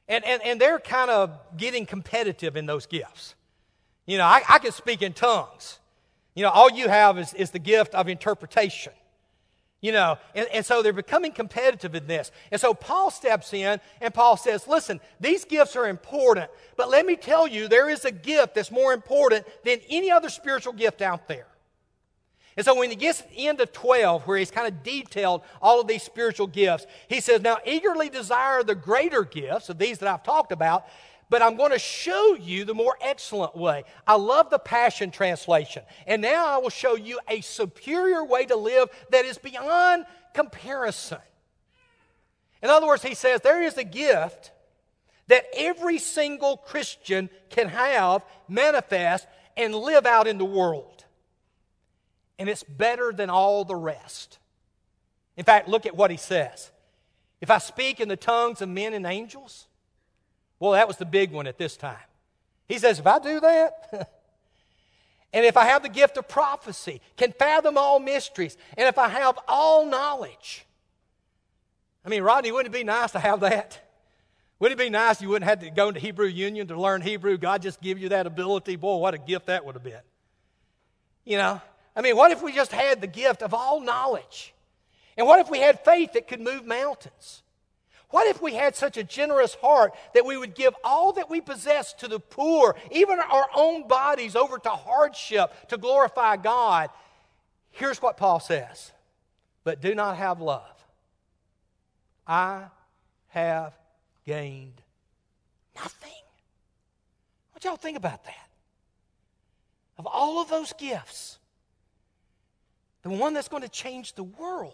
And, 0.07 0.25
and, 0.25 0.41
and 0.41 0.59
they're 0.59 0.79
kind 0.79 1.11
of 1.11 1.37
getting 1.55 1.85
competitive 1.85 2.57
in 2.57 2.65
those 2.65 2.87
gifts. 2.87 3.35
You 4.05 4.17
know, 4.17 4.25
I, 4.25 4.41
I 4.47 4.59
can 4.59 4.71
speak 4.71 5.01
in 5.01 5.13
tongues. 5.13 5.79
You 6.35 6.43
know, 6.43 6.49
all 6.49 6.69
you 6.69 6.89
have 6.89 7.17
is, 7.17 7.33
is 7.33 7.51
the 7.51 7.59
gift 7.59 7.95
of 7.95 8.07
interpretation. 8.07 8.93
You 9.81 9.91
know, 9.91 10.17
and, 10.33 10.47
and 10.51 10.65
so 10.65 10.81
they're 10.81 10.93
becoming 10.93 11.31
competitive 11.31 11.93
in 11.93 12.07
this. 12.07 12.31
And 12.51 12.59
so 12.59 12.73
Paul 12.73 13.11
steps 13.11 13.53
in 13.53 13.79
and 14.01 14.13
Paul 14.13 14.35
says, 14.35 14.67
Listen, 14.67 14.99
these 15.19 15.45
gifts 15.45 15.75
are 15.75 15.87
important, 15.87 16.49
but 16.75 16.89
let 16.89 17.05
me 17.05 17.15
tell 17.15 17.47
you, 17.47 17.67
there 17.67 17.89
is 17.89 18.03
a 18.03 18.11
gift 18.11 18.55
that's 18.55 18.71
more 18.71 18.93
important 18.93 19.45
than 19.63 19.79
any 19.89 20.09
other 20.09 20.29
spiritual 20.29 20.73
gift 20.73 21.01
out 21.01 21.27
there. 21.27 21.47
And 22.57 22.65
so 22.65 22.73
when 22.73 22.89
he 22.89 22.95
gets 22.95 23.21
to 23.21 23.29
the 23.29 23.47
end 23.47 23.59
of 23.59 23.73
12, 23.73 24.25
where 24.25 24.37
he's 24.37 24.49
kind 24.49 24.67
of 24.67 24.81
detailed 24.81 25.41
all 25.61 25.81
of 25.81 25.87
these 25.87 26.03
spiritual 26.03 26.47
gifts, 26.47 26.87
he 27.07 27.19
says, 27.19 27.41
Now 27.41 27.57
eagerly 27.65 28.09
desire 28.09 28.63
the 28.63 28.75
greater 28.75 29.23
gifts 29.23 29.69
of 29.69 29.77
these 29.77 29.99
that 29.99 30.11
I've 30.11 30.23
talked 30.23 30.51
about, 30.51 30.87
but 31.29 31.41
I'm 31.41 31.55
going 31.57 31.71
to 31.71 31.79
show 31.79 32.35
you 32.35 32.65
the 32.65 32.73
more 32.73 32.97
excellent 33.01 33.55
way. 33.55 33.83
I 34.05 34.15
love 34.15 34.49
the 34.49 34.59
Passion 34.59 35.11
Translation. 35.11 35.83
And 36.05 36.21
now 36.21 36.47
I 36.47 36.57
will 36.57 36.69
show 36.69 36.95
you 36.95 37.19
a 37.27 37.41
superior 37.41 38.23
way 38.23 38.45
to 38.45 38.55
live 38.55 38.89
that 39.09 39.25
is 39.25 39.37
beyond 39.37 40.05
comparison. 40.33 41.19
In 42.61 42.69
other 42.69 42.87
words, 42.87 43.03
he 43.03 43.15
says 43.15 43.41
there 43.41 43.63
is 43.63 43.77
a 43.77 43.83
gift 43.83 44.51
that 45.27 45.45
every 45.55 45.97
single 45.97 46.57
Christian 46.57 47.29
can 47.49 47.69
have, 47.69 48.23
manifest, 48.47 49.27
and 49.57 49.73
live 49.73 50.05
out 50.05 50.27
in 50.27 50.37
the 50.37 50.45
world. 50.45 51.05
And 52.37 52.49
it's 52.49 52.63
better 52.63 53.11
than 53.11 53.29
all 53.29 53.65
the 53.65 53.75
rest. 53.75 54.39
In 55.37 55.45
fact, 55.45 55.67
look 55.67 55.85
at 55.85 55.95
what 55.95 56.11
he 56.11 56.17
says. 56.17 56.71
If 57.41 57.49
I 57.49 57.57
speak 57.57 57.99
in 57.99 58.07
the 58.07 58.15
tongues 58.15 58.61
of 58.61 58.69
men 58.69 58.93
and 58.93 59.05
angels, 59.05 59.67
well, 60.59 60.71
that 60.71 60.87
was 60.87 60.97
the 60.97 61.05
big 61.05 61.31
one 61.31 61.47
at 61.47 61.57
this 61.57 61.77
time. 61.77 61.97
He 62.67 62.77
says, 62.77 62.99
if 62.99 63.07
I 63.07 63.19
do 63.19 63.39
that, 63.39 63.91
and 65.33 65.45
if 65.45 65.57
I 65.57 65.65
have 65.65 65.83
the 65.83 65.89
gift 65.89 66.17
of 66.17 66.27
prophecy, 66.27 67.01
can 67.17 67.31
fathom 67.31 67.77
all 67.77 67.99
mysteries, 67.99 68.57
and 68.77 68.87
if 68.87 68.97
I 68.97 69.09
have 69.09 69.37
all 69.47 69.85
knowledge. 69.85 70.65
I 72.05 72.09
mean, 72.09 72.23
Rodney, 72.23 72.51
wouldn't 72.51 72.73
it 72.73 72.77
be 72.77 72.83
nice 72.83 73.11
to 73.11 73.19
have 73.19 73.41
that? 73.41 73.81
Wouldn't 74.59 74.79
it 74.79 74.83
be 74.83 74.89
nice 74.89 75.21
you 75.21 75.29
wouldn't 75.29 75.49
have 75.49 75.59
to 75.59 75.69
go 75.69 75.89
into 75.89 75.99
Hebrew 75.99 76.27
Union 76.27 76.67
to 76.67 76.79
learn 76.79 77.01
Hebrew? 77.01 77.37
God 77.37 77.61
just 77.61 77.81
give 77.81 77.99
you 77.99 78.09
that 78.09 78.25
ability. 78.25 78.77
Boy, 78.77 78.97
what 78.97 79.13
a 79.13 79.17
gift 79.17 79.47
that 79.47 79.65
would 79.65 79.75
have 79.75 79.83
been. 79.83 79.99
You 81.25 81.37
know, 81.37 81.61
I 81.95 82.01
mean, 82.01 82.15
what 82.15 82.31
if 82.31 82.41
we 82.41 82.53
just 82.53 82.71
had 82.71 83.01
the 83.01 83.07
gift 83.07 83.41
of 83.41 83.53
all 83.53 83.81
knowledge? 83.81 84.53
And 85.17 85.27
what 85.27 85.39
if 85.39 85.49
we 85.49 85.59
had 85.59 85.83
faith 85.83 86.13
that 86.13 86.27
could 86.27 86.41
move 86.41 86.65
mountains? 86.65 87.41
What 88.15 88.27
if 88.27 88.41
we 88.41 88.53
had 88.53 88.77
such 88.77 88.95
a 88.95 89.03
generous 89.03 89.55
heart 89.55 89.93
that 90.13 90.25
we 90.25 90.37
would 90.37 90.55
give 90.55 90.73
all 90.85 91.11
that 91.11 91.29
we 91.29 91.41
possess 91.41 91.91
to 91.95 92.07
the 92.07 92.17
poor, 92.17 92.77
even 92.89 93.19
our 93.19 93.47
own 93.53 93.89
bodies, 93.89 94.37
over 94.37 94.57
to 94.57 94.69
hardship 94.69 95.67
to 95.67 95.75
glorify 95.77 96.37
God? 96.37 96.91
Here's 97.71 98.01
what 98.01 98.15
Paul 98.15 98.39
says 98.39 98.93
But 99.65 99.81
do 99.81 99.93
not 99.93 100.15
have 100.15 100.39
love. 100.39 100.63
I 102.25 102.67
have 103.31 103.77
gained 104.25 104.81
nothing. 105.75 106.23
What 107.51 107.65
y'all 107.65 107.75
think 107.75 107.97
about 107.97 108.23
that? 108.23 108.47
Of 109.97 110.07
all 110.07 110.41
of 110.41 110.47
those 110.47 110.71
gifts, 110.71 111.37
the 113.01 113.09
one 113.09 113.33
that's 113.33 113.49
going 113.49 113.63
to 113.63 113.67
change 113.67 114.13
the 114.13 114.23
world 114.23 114.71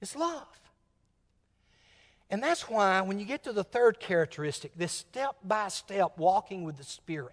is 0.00 0.16
love. 0.16 0.48
And 2.30 2.42
that's 2.42 2.68
why 2.68 3.00
when 3.00 3.18
you 3.18 3.24
get 3.24 3.44
to 3.44 3.52
the 3.52 3.64
third 3.64 4.00
characteristic, 4.00 4.72
this 4.76 4.92
step 4.92 5.36
by 5.42 5.68
step 5.68 6.18
walking 6.18 6.64
with 6.64 6.76
the 6.76 6.84
Spirit, 6.84 7.32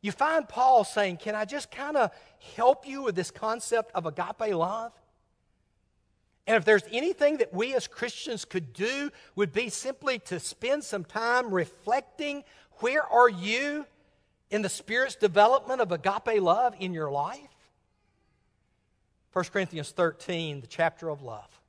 you 0.00 0.12
find 0.12 0.48
Paul 0.48 0.84
saying, 0.84 1.18
Can 1.18 1.34
I 1.34 1.44
just 1.44 1.70
kind 1.70 1.96
of 1.96 2.10
help 2.56 2.86
you 2.86 3.02
with 3.02 3.14
this 3.14 3.30
concept 3.30 3.90
of 3.94 4.06
agape 4.06 4.54
love? 4.54 4.92
And 6.46 6.56
if 6.56 6.64
there's 6.64 6.84
anything 6.90 7.36
that 7.38 7.52
we 7.52 7.74
as 7.74 7.86
Christians 7.86 8.44
could 8.44 8.72
do, 8.72 9.10
would 9.36 9.52
be 9.52 9.68
simply 9.68 10.18
to 10.20 10.40
spend 10.40 10.84
some 10.84 11.04
time 11.04 11.52
reflecting 11.52 12.44
where 12.78 13.02
are 13.02 13.28
you 13.28 13.86
in 14.50 14.62
the 14.62 14.68
Spirit's 14.68 15.16
development 15.16 15.80
of 15.80 15.92
agape 15.92 16.40
love 16.40 16.74
in 16.80 16.94
your 16.94 17.10
life? 17.10 17.40
1 19.32 19.44
Corinthians 19.52 19.90
13, 19.90 20.60
the 20.60 20.66
chapter 20.66 21.08
of 21.08 21.22
love. 21.22 21.59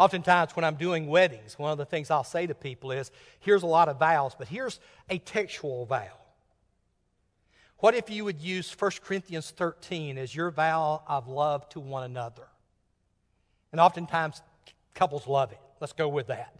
Oftentimes, 0.00 0.56
when 0.56 0.64
I'm 0.64 0.76
doing 0.76 1.08
weddings, 1.08 1.58
one 1.58 1.72
of 1.72 1.76
the 1.76 1.84
things 1.84 2.10
I'll 2.10 2.24
say 2.24 2.46
to 2.46 2.54
people 2.54 2.90
is 2.90 3.10
here's 3.38 3.62
a 3.62 3.66
lot 3.66 3.90
of 3.90 3.98
vows, 3.98 4.34
but 4.36 4.48
here's 4.48 4.80
a 5.10 5.18
textual 5.18 5.84
vow. 5.84 6.08
What 7.80 7.94
if 7.94 8.08
you 8.08 8.24
would 8.24 8.40
use 8.40 8.72
1 8.72 8.92
Corinthians 9.04 9.50
13 9.50 10.16
as 10.16 10.34
your 10.34 10.50
vow 10.50 11.02
of 11.06 11.28
love 11.28 11.68
to 11.70 11.80
one 11.80 12.04
another? 12.04 12.44
And 13.72 13.80
oftentimes, 13.80 14.40
couples 14.94 15.26
love 15.26 15.52
it. 15.52 15.60
Let's 15.80 15.92
go 15.92 16.08
with 16.08 16.28
that. 16.28 16.56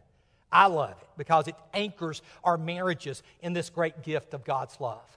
I 0.53 0.67
love 0.67 0.97
it 1.01 1.09
because 1.17 1.49
it 1.49 1.55
anchors 1.73 2.21
our 2.45 2.59
marriages 2.59 3.23
in 3.41 3.55
this 3.55 3.71
great 3.71 4.03
gift 4.03 4.35
of 4.35 4.45
God's 4.45 4.79
love. 4.83 5.17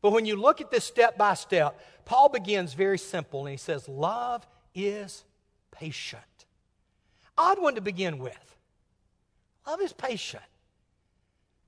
But 0.00 0.12
when 0.12 0.24
you 0.24 0.36
look 0.36 0.62
at 0.62 0.70
this 0.70 0.86
step 0.86 1.18
by 1.18 1.34
step, 1.34 1.78
Paul 2.06 2.30
begins 2.30 2.72
very 2.72 2.96
simple 2.96 3.40
and 3.40 3.50
he 3.50 3.58
says, 3.58 3.90
Love 3.90 4.46
is 4.74 5.24
patient. 5.70 6.22
Odd 7.36 7.60
one 7.60 7.74
to 7.74 7.80
begin 7.80 8.18
with. 8.18 8.56
Love 9.66 9.80
is 9.80 9.92
patient. 9.92 10.42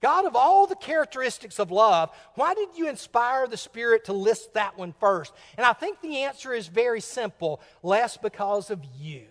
God, 0.00 0.26
of 0.26 0.36
all 0.36 0.66
the 0.66 0.76
characteristics 0.76 1.58
of 1.58 1.70
love, 1.70 2.10
why 2.34 2.54
did 2.54 2.68
you 2.76 2.88
inspire 2.88 3.46
the 3.46 3.56
Spirit 3.56 4.04
to 4.04 4.12
list 4.12 4.54
that 4.54 4.76
one 4.76 4.94
first? 5.00 5.32
And 5.56 5.64
I 5.64 5.72
think 5.72 6.00
the 6.00 6.22
answer 6.22 6.52
is 6.52 6.68
very 6.68 7.00
simple 7.00 7.60
Les 7.82 8.16
because 8.16 8.70
of 8.70 8.80
you. 9.00 9.22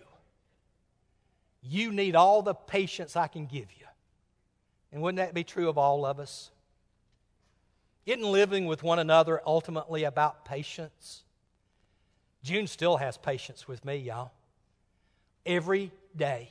You 1.62 1.92
need 1.92 2.14
all 2.16 2.42
the 2.42 2.54
patience 2.54 3.16
I 3.16 3.28
can 3.28 3.46
give 3.46 3.72
you. 3.78 3.86
And 4.92 5.02
wouldn't 5.02 5.18
that 5.18 5.34
be 5.34 5.44
true 5.44 5.68
of 5.68 5.78
all 5.78 6.04
of 6.04 6.18
us? 6.18 6.50
Isn't 8.04 8.24
living 8.24 8.66
with 8.66 8.82
one 8.82 8.98
another 8.98 9.40
ultimately 9.46 10.04
about 10.04 10.44
patience? 10.44 11.24
June 12.42 12.66
still 12.66 12.96
has 12.96 13.16
patience 13.16 13.66
with 13.66 13.84
me, 13.84 13.96
y'all. 13.96 14.30
Every 15.44 15.90
day. 16.16 16.50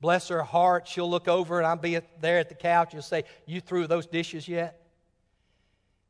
Bless 0.00 0.28
her 0.28 0.42
heart. 0.42 0.86
She'll 0.86 1.10
look 1.10 1.28
over 1.28 1.58
and 1.58 1.66
I'll 1.66 1.76
be 1.76 1.98
there 2.20 2.38
at 2.38 2.48
the 2.48 2.54
couch 2.54 2.94
and 2.94 3.02
say, 3.02 3.24
You 3.46 3.60
threw 3.60 3.86
those 3.86 4.06
dishes 4.06 4.46
yet? 4.46 4.80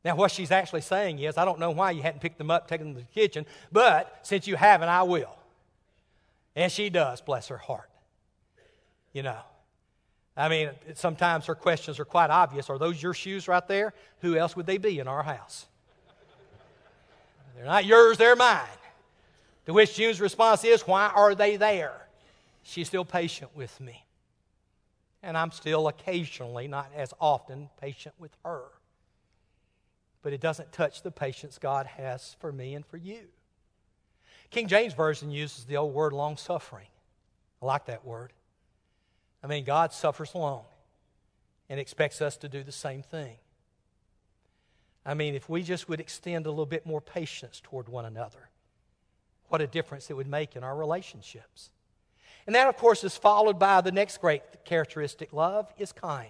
Now, 0.05 0.15
what 0.15 0.31
she's 0.31 0.51
actually 0.51 0.81
saying 0.81 1.19
is, 1.19 1.37
I 1.37 1.43
don't 1.43 1.59
know 1.59 1.71
why 1.71 1.91
you 1.91 2.01
hadn't 2.01 2.21
picked 2.21 2.37
them 2.37 2.49
up, 2.49 2.67
taken 2.67 2.87
them 2.87 2.95
to 2.95 3.01
the 3.01 3.13
kitchen, 3.13 3.45
but 3.71 4.19
since 4.21 4.47
you 4.47 4.55
haven't, 4.55 4.87
I 4.87 5.03
will. 5.03 5.35
And 6.55 6.71
she 6.71 6.89
does, 6.89 7.21
bless 7.21 7.47
her 7.49 7.57
heart. 7.57 7.89
You 9.11 9.23
know. 9.23 9.39
I 10.37 10.47
mean, 10.47 10.69
sometimes 10.93 11.47
her 11.47 11.55
questions 11.55 11.99
are 11.99 12.05
quite 12.05 12.29
obvious. 12.29 12.69
Are 12.69 12.77
those 12.77 13.01
your 13.03 13.13
shoes 13.13 13.49
right 13.49 13.67
there? 13.67 13.93
Who 14.21 14.37
else 14.37 14.55
would 14.55 14.65
they 14.65 14.77
be 14.77 14.99
in 14.99 15.07
our 15.07 15.21
house? 15.21 15.65
They're 17.55 17.65
not 17.65 17.83
yours, 17.83 18.17
they're 18.17 18.37
mine. 18.37 18.65
To 19.65 19.73
which 19.73 19.95
June's 19.95 20.21
response 20.21 20.63
is, 20.63 20.87
Why 20.87 21.07
are 21.13 21.35
they 21.35 21.57
there? 21.57 22.07
She's 22.69 22.85
still 22.85 23.03
patient 23.03 23.55
with 23.55 23.81
me. 23.81 24.05
And 25.23 25.35
I'm 25.35 25.51
still 25.51 25.87
occasionally, 25.87 26.67
not 26.67 26.91
as 26.95 27.15
often, 27.19 27.69
patient 27.81 28.13
with 28.19 28.29
her. 28.45 28.65
But 30.21 30.33
it 30.33 30.39
doesn't 30.39 30.71
touch 30.71 31.01
the 31.01 31.09
patience 31.09 31.57
God 31.57 31.87
has 31.87 32.35
for 32.39 32.51
me 32.51 32.75
and 32.75 32.85
for 32.85 32.97
you. 32.97 33.21
King 34.51 34.67
James 34.67 34.93
Version 34.93 35.31
uses 35.31 35.65
the 35.65 35.77
old 35.77 35.95
word 35.95 36.13
long 36.13 36.37
suffering. 36.37 36.85
I 37.59 37.65
like 37.65 37.87
that 37.87 38.05
word. 38.05 38.33
I 39.43 39.47
mean, 39.47 39.63
God 39.63 39.91
suffers 39.91 40.35
long 40.35 40.65
and 41.69 41.79
expects 41.79 42.21
us 42.21 42.37
to 42.37 42.47
do 42.47 42.61
the 42.61 42.71
same 42.71 43.01
thing. 43.01 43.37
I 45.03 45.15
mean, 45.15 45.33
if 45.33 45.49
we 45.49 45.63
just 45.63 45.89
would 45.89 45.99
extend 45.99 46.45
a 46.45 46.51
little 46.51 46.67
bit 46.67 46.85
more 46.85 47.01
patience 47.01 47.61
toward 47.63 47.89
one 47.89 48.05
another, 48.05 48.51
what 49.47 49.59
a 49.59 49.65
difference 49.65 50.11
it 50.11 50.13
would 50.15 50.27
make 50.27 50.55
in 50.55 50.63
our 50.63 50.75
relationships. 50.75 51.71
And 52.47 52.55
that, 52.55 52.67
of 52.67 52.77
course, 52.77 53.03
is 53.03 53.15
followed 53.15 53.59
by 53.59 53.81
the 53.81 53.91
next 53.91 54.19
great 54.21 54.41
characteristic 54.65 55.33
love 55.33 55.71
is 55.77 55.91
kind. 55.91 56.29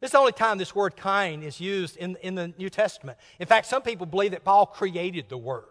This 0.00 0.08
is 0.08 0.12
the 0.12 0.18
only 0.18 0.32
time 0.32 0.58
this 0.58 0.74
word 0.74 0.96
kind 0.96 1.42
is 1.42 1.60
used 1.60 1.96
in, 1.96 2.16
in 2.22 2.34
the 2.34 2.52
New 2.56 2.70
Testament. 2.70 3.18
In 3.40 3.46
fact, 3.46 3.66
some 3.66 3.82
people 3.82 4.06
believe 4.06 4.30
that 4.30 4.44
Paul 4.44 4.66
created 4.66 5.28
the 5.28 5.38
word. 5.38 5.64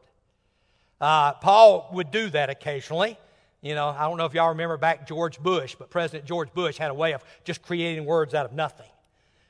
Uh, 0.99 1.33
Paul 1.33 1.89
would 1.93 2.11
do 2.11 2.29
that 2.31 2.49
occasionally. 2.49 3.17
You 3.61 3.75
know, 3.75 3.87
I 3.87 4.01
don't 4.01 4.17
know 4.17 4.25
if 4.25 4.33
y'all 4.33 4.49
remember 4.49 4.77
back 4.77 5.07
George 5.07 5.39
Bush, 5.39 5.75
but 5.77 5.89
President 5.89 6.25
George 6.25 6.53
Bush 6.53 6.77
had 6.77 6.91
a 6.91 6.93
way 6.93 7.13
of 7.13 7.23
just 7.43 7.61
creating 7.61 8.05
words 8.05 8.33
out 8.33 8.45
of 8.45 8.53
nothing. 8.53 8.89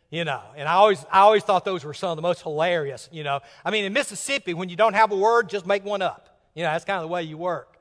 You 0.10 0.24
know, 0.24 0.42
and 0.56 0.70
I 0.70 0.74
always, 0.74 1.06
I 1.12 1.20
always 1.20 1.44
thought 1.44 1.66
those 1.66 1.84
were 1.84 1.94
some 1.94 2.12
of 2.12 2.16
the 2.16 2.22
most 2.22 2.42
hilarious. 2.42 3.10
You 3.12 3.24
know, 3.24 3.42
I 3.66 3.72
mean, 3.72 3.84
in 3.84 3.92
Mississippi, 3.92 4.54
when 4.54 4.70
you 4.70 4.78
don't 4.78 4.94
have 4.94 5.12
a 5.12 5.18
word, 5.18 5.50
just 5.50 5.66
make 5.66 5.84
one 5.84 6.02
up. 6.02 6.40
You 6.54 6.64
know, 6.64 6.72
that's 6.72 6.86
kind 6.86 6.98
of 6.98 7.04
the 7.04 7.10
way 7.10 7.24
you 7.24 7.38
work. 7.38 7.77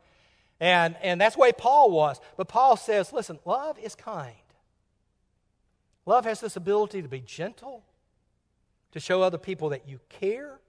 And, 0.59 0.97
and 1.03 1.21
that's 1.21 1.37
the 1.37 1.41
way 1.43 1.53
Paul 1.53 1.91
was. 1.91 2.21
But 2.37 2.49
Paul 2.49 2.77
says, 2.77 3.13
listen, 3.13 3.39
love 3.45 3.79
is 3.79 3.95
kind. 3.95 4.35
Love 6.07 6.25
has 6.25 6.41
this 6.41 6.57
ability 6.57 7.03
to 7.03 7.09
be 7.09 7.21
gentle, 7.21 7.85
to 8.93 9.01
show 9.01 9.23
other 9.23 9.39
people 9.39 9.71
that 9.71 9.89
you 9.89 10.01
care. 10.09 10.61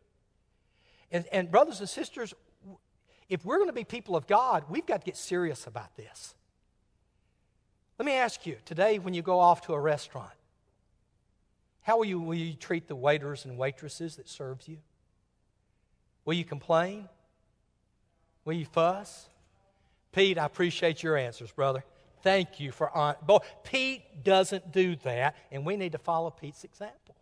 And, 1.11 1.25
and 1.31 1.49
brothers 1.49 1.79
and 1.79 1.87
sisters, 1.87 2.33
if 3.29 3.45
we're 3.45 3.57
going 3.57 3.69
to 3.69 3.73
be 3.73 3.83
people 3.83 4.15
of 4.15 4.27
God, 4.27 4.65
we've 4.69 4.85
got 4.85 5.01
to 5.01 5.05
get 5.05 5.15
serious 5.15 5.67
about 5.67 5.95
this. 5.95 6.33
Let 7.99 8.05
me 8.05 8.13
ask 8.13 8.45
you 8.45 8.57
today, 8.65 8.99
when 8.99 9.13
you 9.13 9.21
go 9.21 9.39
off 9.39 9.61
to 9.67 9.73
a 9.73 9.79
restaurant, 9.79 10.31
how 11.81 11.97
will 11.97 12.05
you, 12.05 12.19
will 12.19 12.35
you 12.35 12.53
treat 12.53 12.87
the 12.87 12.95
waiters 12.95 13.45
and 13.45 13.57
waitresses 13.57 14.17
that 14.17 14.27
serves 14.27 14.67
you? 14.67 14.77
Will 16.25 16.33
you 16.33 16.43
complain? 16.43 17.07
Will 18.43 18.53
you 18.53 18.65
fuss? 18.65 19.29
Pete, 20.17 20.39
I 20.39 20.45
appreciate 20.45 21.03
your 21.03 21.15
answers, 21.15 21.51
brother. 21.51 21.83
Thank 22.23 22.59
you 22.59 22.71
for 22.71 22.89
on. 22.89 23.13
Boy, 23.21 23.37
Pete 23.63 24.23
doesn't 24.23 24.71
do 24.71 24.95
that, 25.03 25.35
and 25.51 25.63
we 25.63 25.77
need 25.77 25.91
to 25.91 25.99
follow 25.99 26.31
Pete's 26.31 26.63
example. 26.63 27.15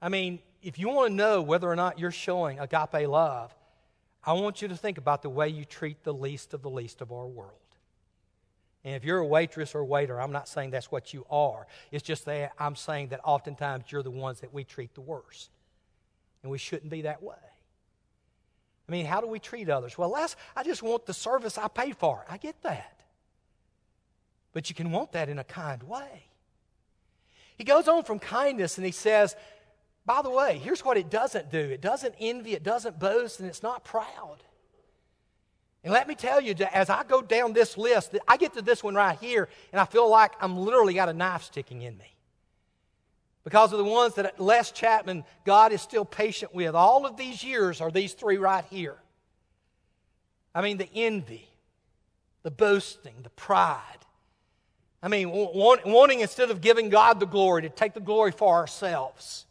I 0.00 0.08
mean, 0.08 0.38
if 0.62 0.78
you 0.78 0.88
want 0.88 1.10
to 1.10 1.14
know 1.14 1.42
whether 1.42 1.70
or 1.70 1.76
not 1.76 1.98
you're 1.98 2.12
showing 2.12 2.58
agape 2.58 3.06
love, 3.06 3.54
I 4.24 4.32
want 4.32 4.62
you 4.62 4.68
to 4.68 4.74
think 4.74 4.96
about 4.96 5.20
the 5.20 5.28
way 5.28 5.50
you 5.50 5.66
treat 5.66 6.02
the 6.02 6.14
least 6.14 6.54
of 6.54 6.62
the 6.62 6.70
least 6.70 7.02
of 7.02 7.12
our 7.12 7.26
world. 7.26 7.52
And 8.82 8.94
if 8.94 9.04
you're 9.04 9.18
a 9.18 9.26
waitress 9.26 9.74
or 9.74 9.84
waiter, 9.84 10.18
I'm 10.18 10.32
not 10.32 10.48
saying 10.48 10.70
that's 10.70 10.90
what 10.90 11.12
you 11.12 11.26
are. 11.30 11.66
It's 11.90 12.02
just 12.02 12.24
that 12.24 12.52
I'm 12.58 12.74
saying 12.74 13.08
that 13.08 13.20
oftentimes 13.22 13.84
you're 13.92 14.02
the 14.02 14.10
ones 14.10 14.40
that 14.40 14.54
we 14.54 14.64
treat 14.64 14.94
the 14.94 15.02
worst. 15.02 15.50
And 16.42 16.50
we 16.50 16.56
shouldn't 16.56 16.90
be 16.90 17.02
that 17.02 17.22
way. 17.22 17.36
I 18.88 18.92
mean, 18.92 19.06
how 19.06 19.20
do 19.20 19.26
we 19.26 19.38
treat 19.38 19.68
others? 19.68 19.96
Well, 19.96 20.10
last, 20.10 20.36
I 20.56 20.64
just 20.64 20.82
want 20.82 21.06
the 21.06 21.14
service 21.14 21.56
I 21.56 21.68
paid 21.68 21.96
for. 21.96 22.24
I 22.28 22.36
get 22.36 22.60
that. 22.62 23.00
But 24.52 24.68
you 24.68 24.74
can 24.74 24.90
want 24.90 25.12
that 25.12 25.28
in 25.28 25.38
a 25.38 25.44
kind 25.44 25.82
way. 25.84 26.26
He 27.56 27.64
goes 27.64 27.88
on 27.88 28.04
from 28.04 28.18
kindness 28.18 28.76
and 28.76 28.84
he 28.84 28.92
says, 28.92 29.36
by 30.04 30.20
the 30.22 30.30
way, 30.30 30.58
here's 30.58 30.84
what 30.84 30.96
it 30.96 31.10
doesn't 31.10 31.50
do 31.50 31.58
it 31.58 31.80
doesn't 31.80 32.14
envy, 32.20 32.54
it 32.54 32.62
doesn't 32.62 32.98
boast, 32.98 33.40
and 33.40 33.48
it's 33.48 33.62
not 33.62 33.84
proud. 33.84 34.38
And 35.84 35.92
let 35.92 36.06
me 36.06 36.14
tell 36.14 36.40
you, 36.40 36.54
as 36.72 36.90
I 36.90 37.02
go 37.02 37.22
down 37.22 37.52
this 37.52 37.76
list, 37.76 38.16
I 38.28 38.36
get 38.36 38.54
to 38.54 38.62
this 38.62 38.84
one 38.84 38.94
right 38.94 39.18
here, 39.18 39.48
and 39.72 39.80
I 39.80 39.84
feel 39.84 40.08
like 40.08 40.32
I'm 40.40 40.56
literally 40.56 40.94
got 40.94 41.08
a 41.08 41.12
knife 41.12 41.42
sticking 41.42 41.82
in 41.82 41.96
me. 41.98 42.14
Because 43.44 43.72
of 43.72 43.78
the 43.78 43.84
ones 43.84 44.14
that 44.14 44.40
Les 44.40 44.70
Chapman, 44.70 45.24
God 45.44 45.72
is 45.72 45.82
still 45.82 46.04
patient 46.04 46.54
with. 46.54 46.74
All 46.74 47.06
of 47.06 47.16
these 47.16 47.42
years 47.42 47.80
are 47.80 47.90
these 47.90 48.12
three 48.12 48.36
right 48.36 48.64
here. 48.70 48.96
I 50.54 50.62
mean, 50.62 50.76
the 50.76 50.88
envy, 50.94 51.48
the 52.42 52.50
boasting, 52.50 53.14
the 53.22 53.30
pride. 53.30 53.80
I 55.02 55.08
mean, 55.08 55.30
wanting 55.30 56.20
instead 56.20 56.50
of 56.50 56.60
giving 56.60 56.88
God 56.88 57.18
the 57.18 57.26
glory, 57.26 57.62
to 57.62 57.68
take 57.68 57.94
the 57.94 58.00
glory 58.00 58.30
for 58.30 58.54
ourselves. 58.54 59.46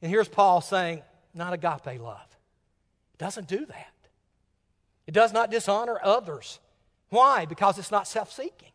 And 0.00 0.10
here's 0.10 0.28
Paul 0.28 0.62
saying, 0.62 1.02
not 1.34 1.52
agape 1.52 2.00
love. 2.00 2.26
It 3.14 3.18
doesn't 3.18 3.48
do 3.48 3.66
that. 3.66 3.92
It 5.06 5.12
does 5.12 5.32
not 5.32 5.50
dishonor 5.50 5.98
others. 6.02 6.58
Why? 7.10 7.44
Because 7.44 7.78
it's 7.78 7.90
not 7.90 8.08
self 8.08 8.32
seeking. 8.32 8.70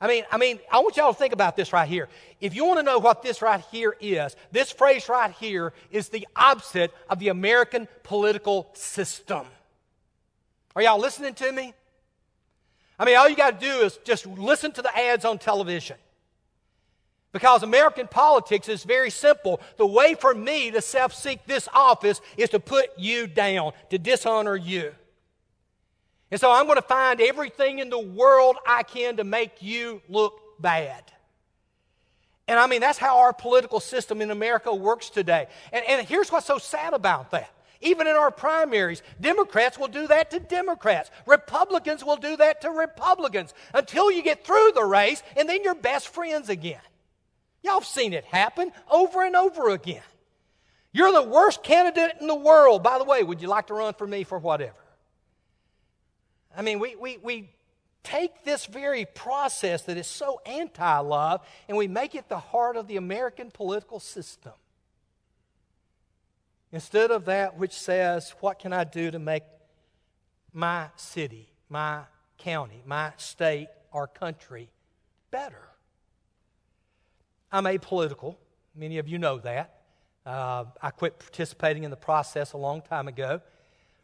I 0.00 0.08
mean, 0.08 0.24
I 0.30 0.36
mean, 0.36 0.58
I 0.70 0.78
want 0.80 0.96
y'all 0.96 1.12
to 1.12 1.18
think 1.18 1.32
about 1.32 1.56
this 1.56 1.72
right 1.72 1.88
here. 1.88 2.08
If 2.40 2.54
you 2.54 2.66
want 2.66 2.78
to 2.78 2.82
know 2.82 2.98
what 2.98 3.22
this 3.22 3.40
right 3.40 3.62
here 3.72 3.96
is, 4.00 4.36
this 4.52 4.70
phrase 4.70 5.08
right 5.08 5.32
here 5.32 5.72
is 5.90 6.10
the 6.10 6.28
opposite 6.36 6.92
of 7.08 7.18
the 7.18 7.28
American 7.28 7.88
political 8.02 8.68
system. 8.74 9.46
Are 10.74 10.82
y'all 10.82 11.00
listening 11.00 11.32
to 11.34 11.50
me? 11.50 11.72
I 12.98 13.04
mean, 13.06 13.16
all 13.16 13.28
you 13.28 13.36
got 13.36 13.58
to 13.58 13.66
do 13.66 13.84
is 13.84 13.98
just 14.04 14.26
listen 14.26 14.72
to 14.72 14.82
the 14.82 14.96
ads 14.96 15.24
on 15.24 15.38
television. 15.38 15.96
Because 17.32 17.62
American 17.62 18.06
politics 18.06 18.68
is 18.68 18.84
very 18.84 19.10
simple. 19.10 19.60
The 19.76 19.86
way 19.86 20.14
for 20.14 20.34
me 20.34 20.70
to 20.70 20.80
self 20.80 21.14
seek 21.14 21.44
this 21.46 21.68
office 21.74 22.20
is 22.36 22.50
to 22.50 22.60
put 22.60 22.86
you 22.98 23.26
down, 23.26 23.72
to 23.90 23.98
dishonor 23.98 24.56
you. 24.56 24.94
And 26.30 26.40
so 26.40 26.50
I'm 26.50 26.66
going 26.66 26.76
to 26.76 26.82
find 26.82 27.20
everything 27.20 27.78
in 27.78 27.88
the 27.88 27.98
world 27.98 28.56
I 28.66 28.82
can 28.82 29.18
to 29.18 29.24
make 29.24 29.62
you 29.62 30.02
look 30.08 30.40
bad. 30.60 31.02
And 32.48 32.58
I 32.58 32.66
mean, 32.66 32.80
that's 32.80 32.98
how 32.98 33.18
our 33.18 33.32
political 33.32 33.80
system 33.80 34.20
in 34.20 34.30
America 34.30 34.74
works 34.74 35.10
today. 35.10 35.46
And, 35.72 35.84
and 35.88 36.06
here's 36.06 36.30
what's 36.30 36.46
so 36.46 36.58
sad 36.58 36.94
about 36.94 37.30
that. 37.32 37.50
Even 37.80 38.06
in 38.06 38.14
our 38.16 38.30
primaries, 38.30 39.02
Democrats 39.20 39.78
will 39.78 39.88
do 39.88 40.06
that 40.06 40.30
to 40.30 40.40
Democrats. 40.40 41.10
Republicans 41.26 42.04
will 42.04 42.16
do 42.16 42.36
that 42.36 42.62
to 42.62 42.70
Republicans 42.70 43.52
until 43.74 44.10
you 44.10 44.22
get 44.22 44.44
through 44.44 44.72
the 44.74 44.84
race 44.84 45.22
and 45.36 45.48
then 45.48 45.62
you're 45.62 45.74
best 45.74 46.08
friends 46.08 46.48
again. 46.48 46.80
Y'all 47.62 47.74
have 47.74 47.84
seen 47.84 48.12
it 48.12 48.24
happen 48.24 48.72
over 48.90 49.22
and 49.24 49.36
over 49.36 49.70
again. 49.70 50.02
You're 50.92 51.12
the 51.12 51.22
worst 51.22 51.62
candidate 51.62 52.16
in 52.20 52.26
the 52.26 52.34
world. 52.34 52.82
By 52.82 52.98
the 52.98 53.04
way, 53.04 53.22
would 53.22 53.42
you 53.42 53.48
like 53.48 53.66
to 53.66 53.74
run 53.74 53.92
for 53.94 54.06
me 54.06 54.24
for 54.24 54.38
whatever? 54.38 54.85
I 56.56 56.62
mean, 56.62 56.78
we, 56.78 56.96
we, 56.96 57.18
we 57.18 57.50
take 58.02 58.44
this 58.44 58.66
very 58.66 59.04
process 59.04 59.82
that 59.82 59.96
is 59.96 60.06
so 60.06 60.40
anti 60.46 60.98
love 61.00 61.46
and 61.68 61.76
we 61.76 61.86
make 61.86 62.14
it 62.14 62.28
the 62.28 62.38
heart 62.38 62.76
of 62.76 62.86
the 62.86 62.96
American 62.96 63.50
political 63.50 64.00
system. 64.00 64.52
Instead 66.72 67.10
of 67.10 67.26
that 67.26 67.58
which 67.58 67.72
says, 67.72 68.34
What 68.40 68.58
can 68.58 68.72
I 68.72 68.84
do 68.84 69.10
to 69.10 69.18
make 69.18 69.42
my 70.52 70.88
city, 70.96 71.48
my 71.68 72.02
county, 72.38 72.82
my 72.86 73.12
state, 73.18 73.68
our 73.92 74.06
country 74.06 74.70
better? 75.30 75.62
I'm 77.52 77.64
apolitical. 77.64 78.36
Many 78.74 78.98
of 78.98 79.08
you 79.08 79.18
know 79.18 79.38
that. 79.38 79.80
Uh, 80.24 80.64
I 80.82 80.90
quit 80.90 81.18
participating 81.18 81.84
in 81.84 81.90
the 81.90 81.96
process 81.96 82.52
a 82.52 82.58
long 82.58 82.82
time 82.82 83.08
ago. 83.08 83.40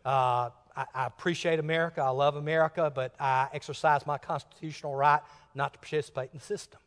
Uh, 0.05 0.51
I, 0.77 1.07
appreciate 1.07 1.59
America. 1.59 2.01
I 2.01 2.11
love 2.11 2.37
America, 2.37 2.91
but 2.95 3.15
I 3.21 3.49
exercise 3.53 4.07
my 4.07 4.19
constitutional 4.19 4.95
right 4.95 5.21
not 5.55 5.75
to 5.75 5.79
participate 5.79 6.31
in 6.33 6.39
the 6.39 6.45
system. 6.45 6.81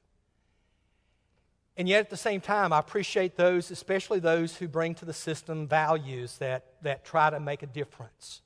And 1.77 1.89
yet, 1.89 1.99
at 1.99 2.09
the 2.09 2.17
same 2.17 2.39
time, 2.39 2.71
I 2.71 2.79
appreciate 2.79 3.35
those, 3.35 3.69
especially 3.69 4.19
those 4.19 4.55
who 4.55 4.67
bring 4.67 4.95
to 4.95 5.05
the 5.05 5.13
system 5.13 5.67
values 5.67 6.37
that, 6.37 6.63
that 6.83 7.03
try 7.03 7.29
to 7.29 7.39
make 7.39 7.63
a 7.63 7.67
difference. 7.67 8.41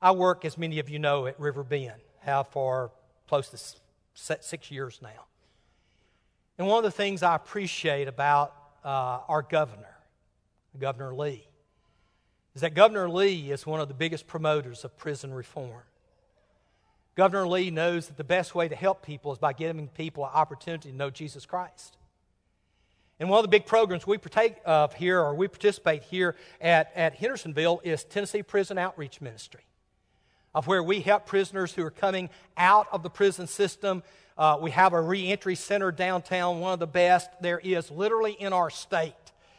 I 0.00 0.12
work, 0.12 0.44
as 0.44 0.56
many 0.56 0.78
of 0.78 0.88
you 0.88 0.98
know, 0.98 1.26
at 1.26 1.38
Riverbend, 1.38 2.00
have 2.20 2.48
for 2.48 2.92
close 3.28 3.48
to 3.48 4.38
six 4.40 4.70
years 4.70 5.00
now. 5.02 5.26
And 6.58 6.68
one 6.68 6.78
of 6.78 6.84
the 6.84 6.90
things 6.90 7.22
I 7.22 7.34
appreciate 7.34 8.06
about 8.06 8.54
uh, 8.84 9.20
our 9.28 9.42
governor, 9.42 9.96
Governor 10.78 11.14
Lee, 11.14 11.49
is 12.54 12.62
that 12.62 12.74
Governor 12.74 13.08
Lee 13.08 13.50
is 13.50 13.66
one 13.66 13.80
of 13.80 13.88
the 13.88 13.94
biggest 13.94 14.26
promoters 14.26 14.84
of 14.84 14.96
prison 14.96 15.32
reform. 15.32 15.82
Governor 17.14 17.46
Lee 17.46 17.70
knows 17.70 18.06
that 18.06 18.16
the 18.16 18.24
best 18.24 18.54
way 18.54 18.68
to 18.68 18.74
help 18.74 19.04
people 19.04 19.32
is 19.32 19.38
by 19.38 19.52
giving 19.52 19.88
people 19.88 20.24
an 20.24 20.30
opportunity 20.32 20.90
to 20.90 20.96
know 20.96 21.10
Jesus 21.10 21.46
Christ. 21.46 21.96
And 23.18 23.28
one 23.28 23.38
of 23.38 23.44
the 23.44 23.48
big 23.48 23.66
programs 23.66 24.06
we 24.06 24.16
partake 24.16 24.56
of 24.64 24.94
here, 24.94 25.20
or 25.20 25.34
we 25.34 25.46
participate 25.46 26.02
here 26.04 26.36
at, 26.60 26.90
at 26.94 27.14
Hendersonville, 27.14 27.82
is 27.84 28.02
Tennessee 28.04 28.42
Prison 28.42 28.78
Outreach 28.78 29.20
Ministry, 29.20 29.60
of 30.54 30.66
where 30.66 30.82
we 30.82 31.00
help 31.00 31.26
prisoners 31.26 31.74
who 31.74 31.84
are 31.84 31.90
coming 31.90 32.30
out 32.56 32.86
of 32.90 33.02
the 33.02 33.10
prison 33.10 33.46
system. 33.46 34.02
Uh, 34.38 34.56
we 34.58 34.70
have 34.70 34.94
a 34.94 35.00
reentry 35.00 35.54
center 35.54 35.92
downtown, 35.92 36.60
one 36.60 36.72
of 36.72 36.78
the 36.78 36.86
best 36.86 37.28
there 37.42 37.58
is 37.58 37.90
literally 37.90 38.32
in 38.32 38.54
our 38.54 38.70
state. 38.70 39.12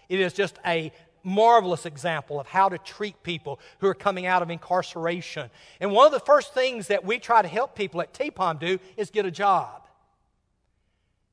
It 0.10 0.20
is 0.20 0.34
just 0.34 0.58
a 0.66 0.92
marvelous 1.24 1.86
example 1.86 2.40
of 2.40 2.48
how 2.48 2.70
to 2.70 2.78
treat 2.78 3.22
people 3.24 3.60
who 3.80 3.88
are 3.88 3.94
coming 3.94 4.26
out 4.26 4.42
of 4.42 4.50
incarceration. 4.50 5.50
And 5.80 5.92
one 5.92 6.06
of 6.06 6.12
the 6.12 6.20
first 6.20 6.54
things 6.54 6.88
that 6.88 7.06
we 7.06 7.20
try 7.20 7.42
to 7.42 7.48
help 7.48 7.76
people 7.76 8.02
at 8.02 8.14
TPOM 8.14 8.60
do 8.60 8.80
is 8.98 9.10
get 9.10 9.26
a 9.26 9.32
job. 9.32 9.88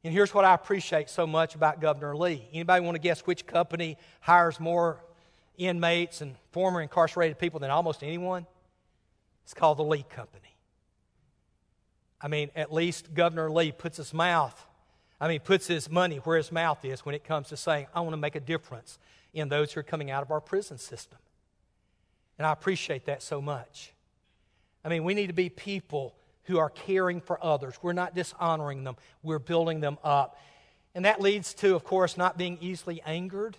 And 0.04 0.12
here's 0.12 0.32
what 0.32 0.44
I 0.44 0.54
appreciate 0.54 1.10
so 1.10 1.26
much 1.26 1.54
about 1.54 1.80
Governor 1.80 2.16
Lee. 2.16 2.48
Anybody 2.52 2.84
want 2.84 2.94
to 2.94 3.00
guess 3.00 3.20
which 3.22 3.46
company 3.46 3.96
hires 4.20 4.60
more 4.60 5.00
inmates 5.56 6.20
and 6.20 6.36
former 6.52 6.80
incarcerated 6.80 7.38
people 7.38 7.60
than 7.60 7.70
almost 7.70 8.02
anyone? 8.02 8.46
It's 9.44 9.54
called 9.54 9.78
the 9.78 9.84
Lee 9.84 10.04
Company. 10.08 10.54
I 12.20 12.28
mean, 12.28 12.50
at 12.54 12.72
least 12.72 13.14
Governor 13.14 13.50
Lee 13.50 13.72
puts 13.72 13.96
his 13.96 14.12
mouth, 14.12 14.66
I 15.20 15.28
mean, 15.28 15.40
puts 15.40 15.66
his 15.66 15.90
money 15.90 16.16
where 16.18 16.36
his 16.36 16.52
mouth 16.52 16.84
is 16.84 17.04
when 17.04 17.14
it 17.14 17.24
comes 17.24 17.48
to 17.48 17.56
saying, 17.56 17.86
I 17.94 18.00
want 18.00 18.12
to 18.12 18.18
make 18.18 18.36
a 18.36 18.40
difference 18.40 18.98
in 19.34 19.48
those 19.48 19.72
who 19.72 19.80
are 19.80 19.84
coming 19.84 20.10
out 20.10 20.22
of 20.22 20.30
our 20.30 20.40
prison 20.40 20.78
system. 20.78 21.18
And 22.38 22.46
I 22.46 22.52
appreciate 22.52 23.06
that 23.06 23.22
so 23.22 23.40
much. 23.40 23.92
I 24.84 24.88
mean, 24.88 25.02
we 25.04 25.14
need 25.14 25.26
to 25.26 25.32
be 25.32 25.48
people 25.48 26.14
who 26.44 26.58
are 26.58 26.70
caring 26.70 27.20
for 27.20 27.42
others. 27.44 27.74
We're 27.82 27.92
not 27.92 28.14
dishonoring 28.14 28.84
them, 28.84 28.96
we're 29.22 29.38
building 29.38 29.80
them 29.80 29.98
up. 30.04 30.38
And 30.94 31.04
that 31.04 31.20
leads 31.20 31.52
to, 31.54 31.74
of 31.74 31.84
course, 31.84 32.16
not 32.16 32.38
being 32.38 32.58
easily 32.60 33.02
angered. 33.04 33.56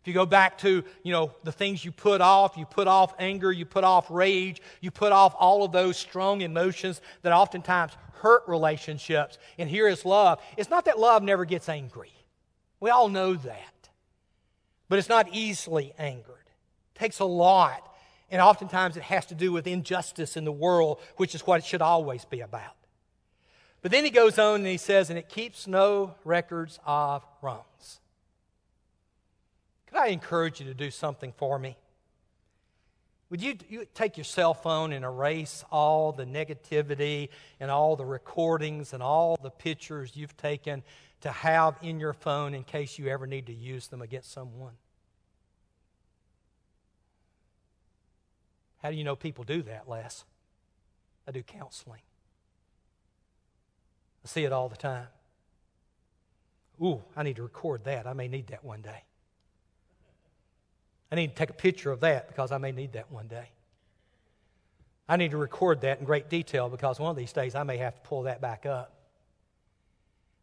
If 0.00 0.08
you 0.08 0.14
go 0.14 0.26
back 0.26 0.58
to, 0.58 0.82
you 1.02 1.12
know, 1.12 1.32
the 1.44 1.52
things 1.52 1.84
you 1.84 1.92
put 1.92 2.20
off, 2.20 2.56
you 2.56 2.64
put 2.64 2.88
off 2.88 3.14
anger, 3.18 3.52
you 3.52 3.66
put 3.66 3.84
off 3.84 4.10
rage, 4.10 4.62
you 4.80 4.90
put 4.90 5.12
off 5.12 5.34
all 5.38 5.62
of 5.62 5.72
those 5.72 5.96
strong 5.96 6.40
emotions 6.40 7.00
that 7.22 7.32
oftentimes 7.32 7.92
hurt 8.14 8.42
relationships. 8.46 9.38
And 9.58 9.68
here 9.68 9.88
is 9.88 10.04
love. 10.04 10.40
It's 10.56 10.70
not 10.70 10.86
that 10.86 10.98
love 10.98 11.22
never 11.22 11.44
gets 11.44 11.68
angry. 11.68 12.12
We 12.80 12.90
all 12.90 13.08
know 13.08 13.34
that 13.34 13.80
but 14.90 14.98
it's 14.98 15.08
not 15.08 15.28
easily 15.32 15.94
angered. 15.96 16.26
It 16.94 16.98
takes 16.98 17.20
a 17.20 17.24
lot, 17.24 17.94
and 18.28 18.42
oftentimes 18.42 18.98
it 18.98 19.04
has 19.04 19.24
to 19.26 19.36
do 19.36 19.52
with 19.52 19.66
injustice 19.66 20.36
in 20.36 20.44
the 20.44 20.52
world, 20.52 21.00
which 21.16 21.34
is 21.34 21.46
what 21.46 21.60
it 21.60 21.64
should 21.64 21.80
always 21.80 22.24
be 22.26 22.40
about. 22.40 22.74
But 23.82 23.92
then 23.92 24.04
he 24.04 24.10
goes 24.10 24.38
on 24.38 24.56
and 24.56 24.66
he 24.66 24.76
says, 24.76 25.08
and 25.08 25.18
it 25.18 25.28
keeps 25.28 25.66
no 25.66 26.16
records 26.24 26.80
of 26.84 27.24
wrongs. 27.40 27.99
Could 29.90 29.98
I 29.98 30.06
encourage 30.08 30.60
you 30.60 30.66
to 30.66 30.74
do 30.74 30.90
something 30.90 31.32
for 31.36 31.58
me? 31.58 31.76
Would 33.28 33.42
you, 33.42 33.56
you, 33.68 33.86
take 33.92 34.16
your 34.16 34.24
cell 34.24 34.54
phone 34.54 34.92
and 34.92 35.04
erase 35.04 35.64
all 35.70 36.12
the 36.12 36.24
negativity 36.24 37.28
and 37.58 37.70
all 37.70 37.96
the 37.96 38.04
recordings 38.04 38.92
and 38.92 39.02
all 39.02 39.36
the 39.40 39.50
pictures 39.50 40.12
you've 40.14 40.36
taken 40.36 40.82
to 41.22 41.30
have 41.30 41.76
in 41.82 42.00
your 42.00 42.12
phone 42.12 42.54
in 42.54 42.64
case 42.64 42.98
you 42.98 43.08
ever 43.08 43.26
need 43.26 43.46
to 43.46 43.52
use 43.52 43.88
them 43.88 44.00
against 44.00 44.32
someone. 44.32 44.74
How 48.78 48.90
do 48.90 48.96
you 48.96 49.04
know 49.04 49.16
people 49.16 49.44
do 49.44 49.62
that, 49.62 49.88
Les? 49.88 50.24
I 51.26 51.32
do 51.32 51.42
counseling. 51.42 52.00
I 54.24 54.28
see 54.28 54.44
it 54.44 54.52
all 54.52 54.68
the 54.68 54.76
time. 54.76 55.06
Ooh, 56.82 57.02
I 57.16 57.22
need 57.22 57.36
to 57.36 57.42
record 57.42 57.84
that. 57.84 58.06
I 58.06 58.12
may 58.12 58.28
need 58.28 58.48
that 58.48 58.64
one 58.64 58.82
day. 58.82 59.04
I 61.12 61.16
need 61.16 61.28
to 61.28 61.34
take 61.34 61.50
a 61.50 61.54
picture 61.54 61.90
of 61.90 62.00
that 62.00 62.28
because 62.28 62.52
I 62.52 62.58
may 62.58 62.72
need 62.72 62.92
that 62.92 63.10
one 63.10 63.26
day. 63.26 63.50
I 65.08 65.16
need 65.16 65.32
to 65.32 65.36
record 65.36 65.80
that 65.80 65.98
in 65.98 66.04
great 66.04 66.30
detail 66.30 66.68
because 66.68 67.00
one 67.00 67.10
of 67.10 67.16
these 67.16 67.32
days 67.32 67.54
I 67.54 67.64
may 67.64 67.78
have 67.78 67.94
to 67.96 68.00
pull 68.08 68.22
that 68.22 68.40
back 68.40 68.64
up. 68.64 68.94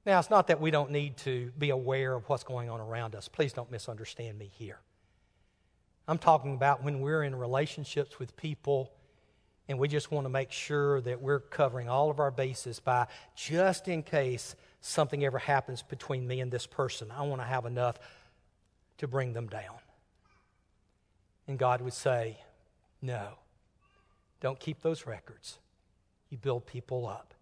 Now, 0.06 0.20
it's 0.20 0.30
not 0.30 0.48
that 0.48 0.60
we 0.60 0.72
don't 0.72 0.92
need 0.92 1.18
to 1.18 1.52
be 1.58 1.70
aware 1.70 2.14
of 2.14 2.28
what's 2.28 2.44
going 2.44 2.70
on 2.70 2.80
around 2.80 3.16
us. 3.16 3.28
Please 3.28 3.54
don't 3.54 3.72
misunderstand 3.72 4.38
me 4.38 4.50
here. 4.54 4.80
I'm 6.08 6.18
talking 6.18 6.54
about 6.54 6.84
when 6.84 7.02
we're 7.02 7.24
in 7.24 7.36
relationships 7.36 8.18
with 8.20 8.36
people 8.38 8.92
and 9.68 9.78
we 9.78 9.88
just 9.88 10.12
want 10.12 10.26
to 10.26 10.30
make 10.30 10.52
sure 10.52 11.02
that 11.02 11.22
we're 11.22 11.42
covering 11.42 11.90
all 11.90 12.10
of 12.10 12.20
our 12.20 12.32
bases 12.32 12.80
by 12.80 13.08
just 13.36 13.88
in 13.88 14.04
case 14.04 14.56
something 14.80 15.26
ever 15.26 15.40
happens 15.40 15.82
between 15.82 16.26
me 16.26 16.40
and 16.40 16.52
this 16.52 16.66
person, 16.66 17.12
I 17.12 17.24
want 17.24 17.42
to 17.42 17.48
have 17.48 17.66
enough 17.66 18.00
to 19.00 19.08
bring 19.08 19.34
them 19.34 19.48
down. 19.48 19.80
And 21.48 21.58
God 21.58 21.82
would 21.82 21.94
say, 21.94 22.38
No, 23.02 23.30
don't 24.42 24.60
keep 24.60 24.82
those 24.82 25.06
records. 25.06 25.60
You 26.30 26.38
build 26.38 26.66
people 26.66 27.08
up. 27.08 27.34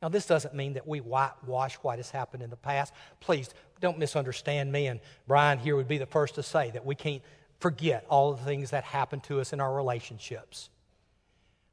Now, 0.00 0.08
this 0.08 0.26
doesn't 0.26 0.54
mean 0.54 0.72
that 0.72 0.88
we 0.88 1.00
whitewash 1.00 1.76
what 1.76 1.98
has 1.98 2.10
happened 2.10 2.42
in 2.42 2.50
the 2.50 2.56
past. 2.56 2.92
Please 3.20 3.50
don't 3.80 3.98
misunderstand 3.98 4.72
me. 4.72 4.88
And 4.88 4.98
Brian 5.28 5.58
here 5.58 5.76
would 5.76 5.86
be 5.86 5.98
the 5.98 6.06
first 6.06 6.34
to 6.34 6.42
say 6.42 6.70
that 6.70 6.84
we 6.84 6.96
can't 6.96 7.22
forget 7.60 8.04
all 8.08 8.32
the 8.32 8.42
things 8.42 8.70
that 8.70 8.82
happened 8.82 9.22
to 9.24 9.40
us 9.40 9.52
in 9.52 9.60
our 9.60 9.72
relationships. 9.72 10.70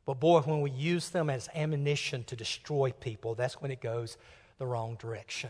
But 0.06 0.20
boy, 0.20 0.42
when 0.42 0.62
we 0.62 0.70
use 0.72 1.10
them 1.10 1.30
as 1.30 1.50
ammunition 1.56 2.24
to 2.26 2.36
destroy 2.36 2.92
people, 2.92 3.34
that's 3.34 3.62
when 3.62 3.72
it 3.72 3.82
goes 3.82 4.18
the 4.60 4.68
wrong 4.68 4.96
direction. 5.00 5.50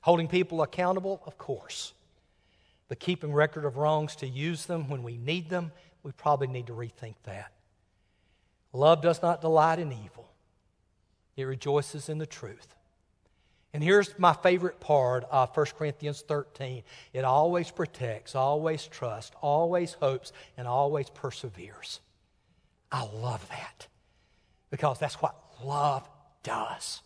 Holding 0.00 0.28
people 0.28 0.62
accountable, 0.62 1.22
of 1.26 1.36
course. 1.36 1.92
But 2.88 3.00
keeping 3.00 3.32
record 3.32 3.64
of 3.64 3.76
wrongs 3.76 4.16
to 4.16 4.26
use 4.26 4.66
them 4.66 4.88
when 4.88 5.02
we 5.02 5.16
need 5.16 5.48
them, 5.48 5.72
we 6.02 6.12
probably 6.12 6.46
need 6.46 6.66
to 6.66 6.72
rethink 6.72 7.14
that. 7.24 7.52
Love 8.72 9.00
does 9.00 9.22
not 9.22 9.40
delight 9.40 9.78
in 9.78 9.92
evil, 9.92 10.28
it 11.36 11.44
rejoices 11.44 12.08
in 12.08 12.18
the 12.18 12.26
truth. 12.26 12.74
And 13.72 13.82
here's 13.82 14.16
my 14.20 14.32
favorite 14.32 14.78
part 14.78 15.24
of 15.32 15.56
1 15.56 15.66
Corinthians 15.76 16.22
13 16.26 16.84
it 17.12 17.24
always 17.24 17.70
protects, 17.70 18.36
always 18.36 18.86
trusts, 18.86 19.34
always 19.42 19.94
hopes, 19.94 20.32
and 20.56 20.68
always 20.68 21.10
perseveres. 21.10 22.00
I 22.92 23.02
love 23.02 23.46
that 23.48 23.88
because 24.70 25.00
that's 25.00 25.20
what 25.20 25.34
love 25.64 26.08
does. 26.44 27.02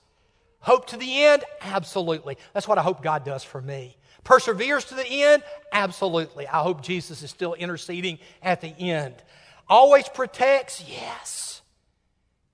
Hope 0.61 0.87
to 0.89 0.99
the 0.99 1.25
end? 1.25 1.45
Absolutely. 1.63 2.37
That's 2.53 2.69
what 2.69 2.77
I 2.77 2.83
hope 2.83 3.03
God 3.03 3.25
does 3.25 3.45
for 3.45 3.63
me. 3.63 3.97
Perseveres 4.29 4.85
to 4.85 4.95
the 4.95 5.07
end? 5.07 5.43
Absolutely. 5.73 6.47
I 6.47 6.59
hope 6.59 6.83
Jesus 6.83 7.23
is 7.23 7.31
still 7.31 7.55
interceding 7.55 8.19
at 8.43 8.61
the 8.61 8.69
end. 8.69 9.15
Always 9.67 10.07
protects? 10.07 10.85
Yes. 10.87 11.63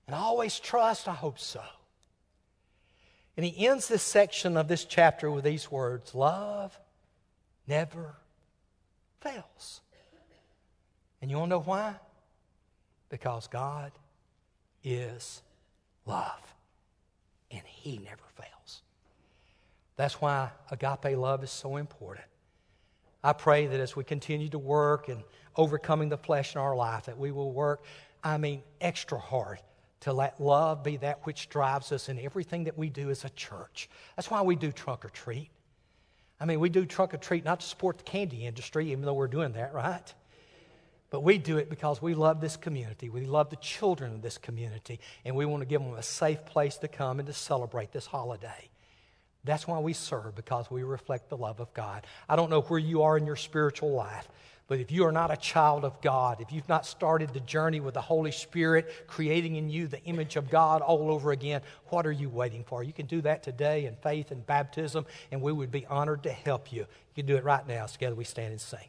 And 0.07 0.15
always 0.15 0.57
trust? 0.57 1.09
I 1.09 1.13
hope 1.13 1.37
so. 1.37 1.61
And 3.35 3.45
he 3.45 3.67
ends 3.67 3.89
this 3.89 4.03
section 4.03 4.55
of 4.55 4.69
this 4.69 4.85
chapter 4.85 5.29
with 5.29 5.43
these 5.43 5.69
words 5.69 6.15
Love 6.15 6.79
never 7.67 8.15
fails. 9.19 9.81
And 11.21 11.29
you 11.29 11.37
want 11.37 11.49
to 11.49 11.55
know 11.55 11.61
why? 11.61 11.95
Because 13.09 13.47
God 13.47 13.91
is 14.81 15.41
love, 16.05 16.53
and 17.51 17.63
He 17.65 17.97
never 17.97 18.23
fails. 18.35 18.54
That's 19.97 20.19
why 20.21 20.49
agape 20.71 21.17
love 21.17 21.43
is 21.43 21.51
so 21.51 21.77
important. 21.77 22.25
I 23.23 23.33
pray 23.33 23.67
that 23.67 23.79
as 23.79 23.95
we 23.95 24.03
continue 24.03 24.49
to 24.49 24.59
work 24.59 25.07
and 25.09 25.23
overcoming 25.55 26.09
the 26.09 26.17
flesh 26.17 26.53
in 26.53 26.61
our 26.61 26.75
life, 26.75 27.05
that 27.05 27.17
we 27.17 27.31
will 27.31 27.51
work, 27.51 27.83
I 28.23 28.37
mean, 28.37 28.61
extra 28.81 29.17
hard 29.17 29.59
to 30.01 30.13
let 30.13 30.39
love 30.39 30.83
be 30.83 30.97
that 30.97 31.25
which 31.25 31.49
drives 31.49 31.91
us 31.91 32.09
in 32.09 32.19
everything 32.19 32.65
that 32.65 32.77
we 32.77 32.89
do 32.89 33.09
as 33.09 33.25
a 33.25 33.29
church. 33.31 33.89
That's 34.15 34.29
why 34.29 34.41
we 34.41 34.55
do 34.55 34.71
trunk 34.71 35.05
or 35.05 35.09
treat. 35.09 35.49
I 36.39 36.45
mean, 36.45 36.59
we 36.59 36.69
do 36.69 36.85
trunk 36.85 37.13
or 37.13 37.17
treat 37.17 37.45
not 37.45 37.61
to 37.61 37.65
support 37.65 37.97
the 37.97 38.03
candy 38.03 38.45
industry, 38.45 38.91
even 38.91 39.05
though 39.05 39.13
we're 39.13 39.27
doing 39.27 39.53
that, 39.53 39.73
right? 39.73 40.13
But 41.09 41.21
we 41.21 41.37
do 41.37 41.57
it 41.57 41.69
because 41.69 42.01
we 42.01 42.13
love 42.13 42.41
this 42.41 42.57
community. 42.57 43.09
We 43.09 43.25
love 43.25 43.49
the 43.49 43.55
children 43.55 44.13
of 44.13 44.21
this 44.21 44.37
community, 44.37 44.99
and 45.23 45.35
we 45.35 45.45
want 45.45 45.61
to 45.61 45.65
give 45.65 45.81
them 45.81 45.93
a 45.93 46.03
safe 46.03 46.45
place 46.45 46.77
to 46.77 46.87
come 46.87 47.19
and 47.19 47.27
to 47.27 47.33
celebrate 47.33 47.91
this 47.91 48.05
holiday. 48.05 48.69
That's 49.45 49.67
why 49.67 49.79
we 49.79 49.93
serve, 49.93 50.35
because 50.35 50.69
we 50.69 50.83
reflect 50.83 51.29
the 51.29 51.37
love 51.37 51.59
of 51.59 51.73
God. 51.73 52.05
I 52.27 52.35
don't 52.35 52.49
know 52.49 52.61
where 52.61 52.79
you 52.79 53.03
are 53.03 53.17
in 53.17 53.25
your 53.25 53.35
spiritual 53.35 53.91
life. 53.91 54.27
But 54.67 54.79
if 54.79 54.91
you 54.91 55.05
are 55.05 55.11
not 55.11 55.29
a 55.29 55.37
child 55.37 55.85
of 55.85 56.01
God, 56.01 56.41
if 56.41 56.51
you've 56.51 56.67
not 56.67 56.87
started 56.87 57.31
the 57.31 57.39
journey 57.41 57.79
with 57.79 57.93
the 57.93 58.01
Holy 58.01 58.31
Spirit 58.31 59.05
creating 59.05 59.57
in 59.57 59.69
you 59.69 59.85
the 59.87 60.03
image 60.05 60.37
of 60.37 60.49
God 60.49 60.81
all 60.81 61.11
over 61.11 61.31
again, 61.31 61.61
what 61.89 62.07
are 62.07 62.11
you 62.11 62.29
waiting 62.29 62.63
for? 62.63 62.83
You 62.83 62.91
can 62.91 63.05
do 63.05 63.21
that 63.21 63.43
today 63.43 63.85
in 63.85 63.95
faith 63.97 64.31
and 64.31 64.43
baptism, 64.43 65.05
and 65.31 65.39
we 65.39 65.51
would 65.51 65.71
be 65.71 65.85
honored 65.85 66.23
to 66.23 66.31
help 66.31 66.73
you. 66.73 66.79
You 66.79 66.87
can 67.15 67.27
do 67.27 67.35
it 67.35 67.43
right 67.43 67.67
now. 67.67 67.85
Together 67.85 68.15
we 68.15 68.23
stand 68.23 68.53
and 68.53 68.61
sing. 68.61 68.87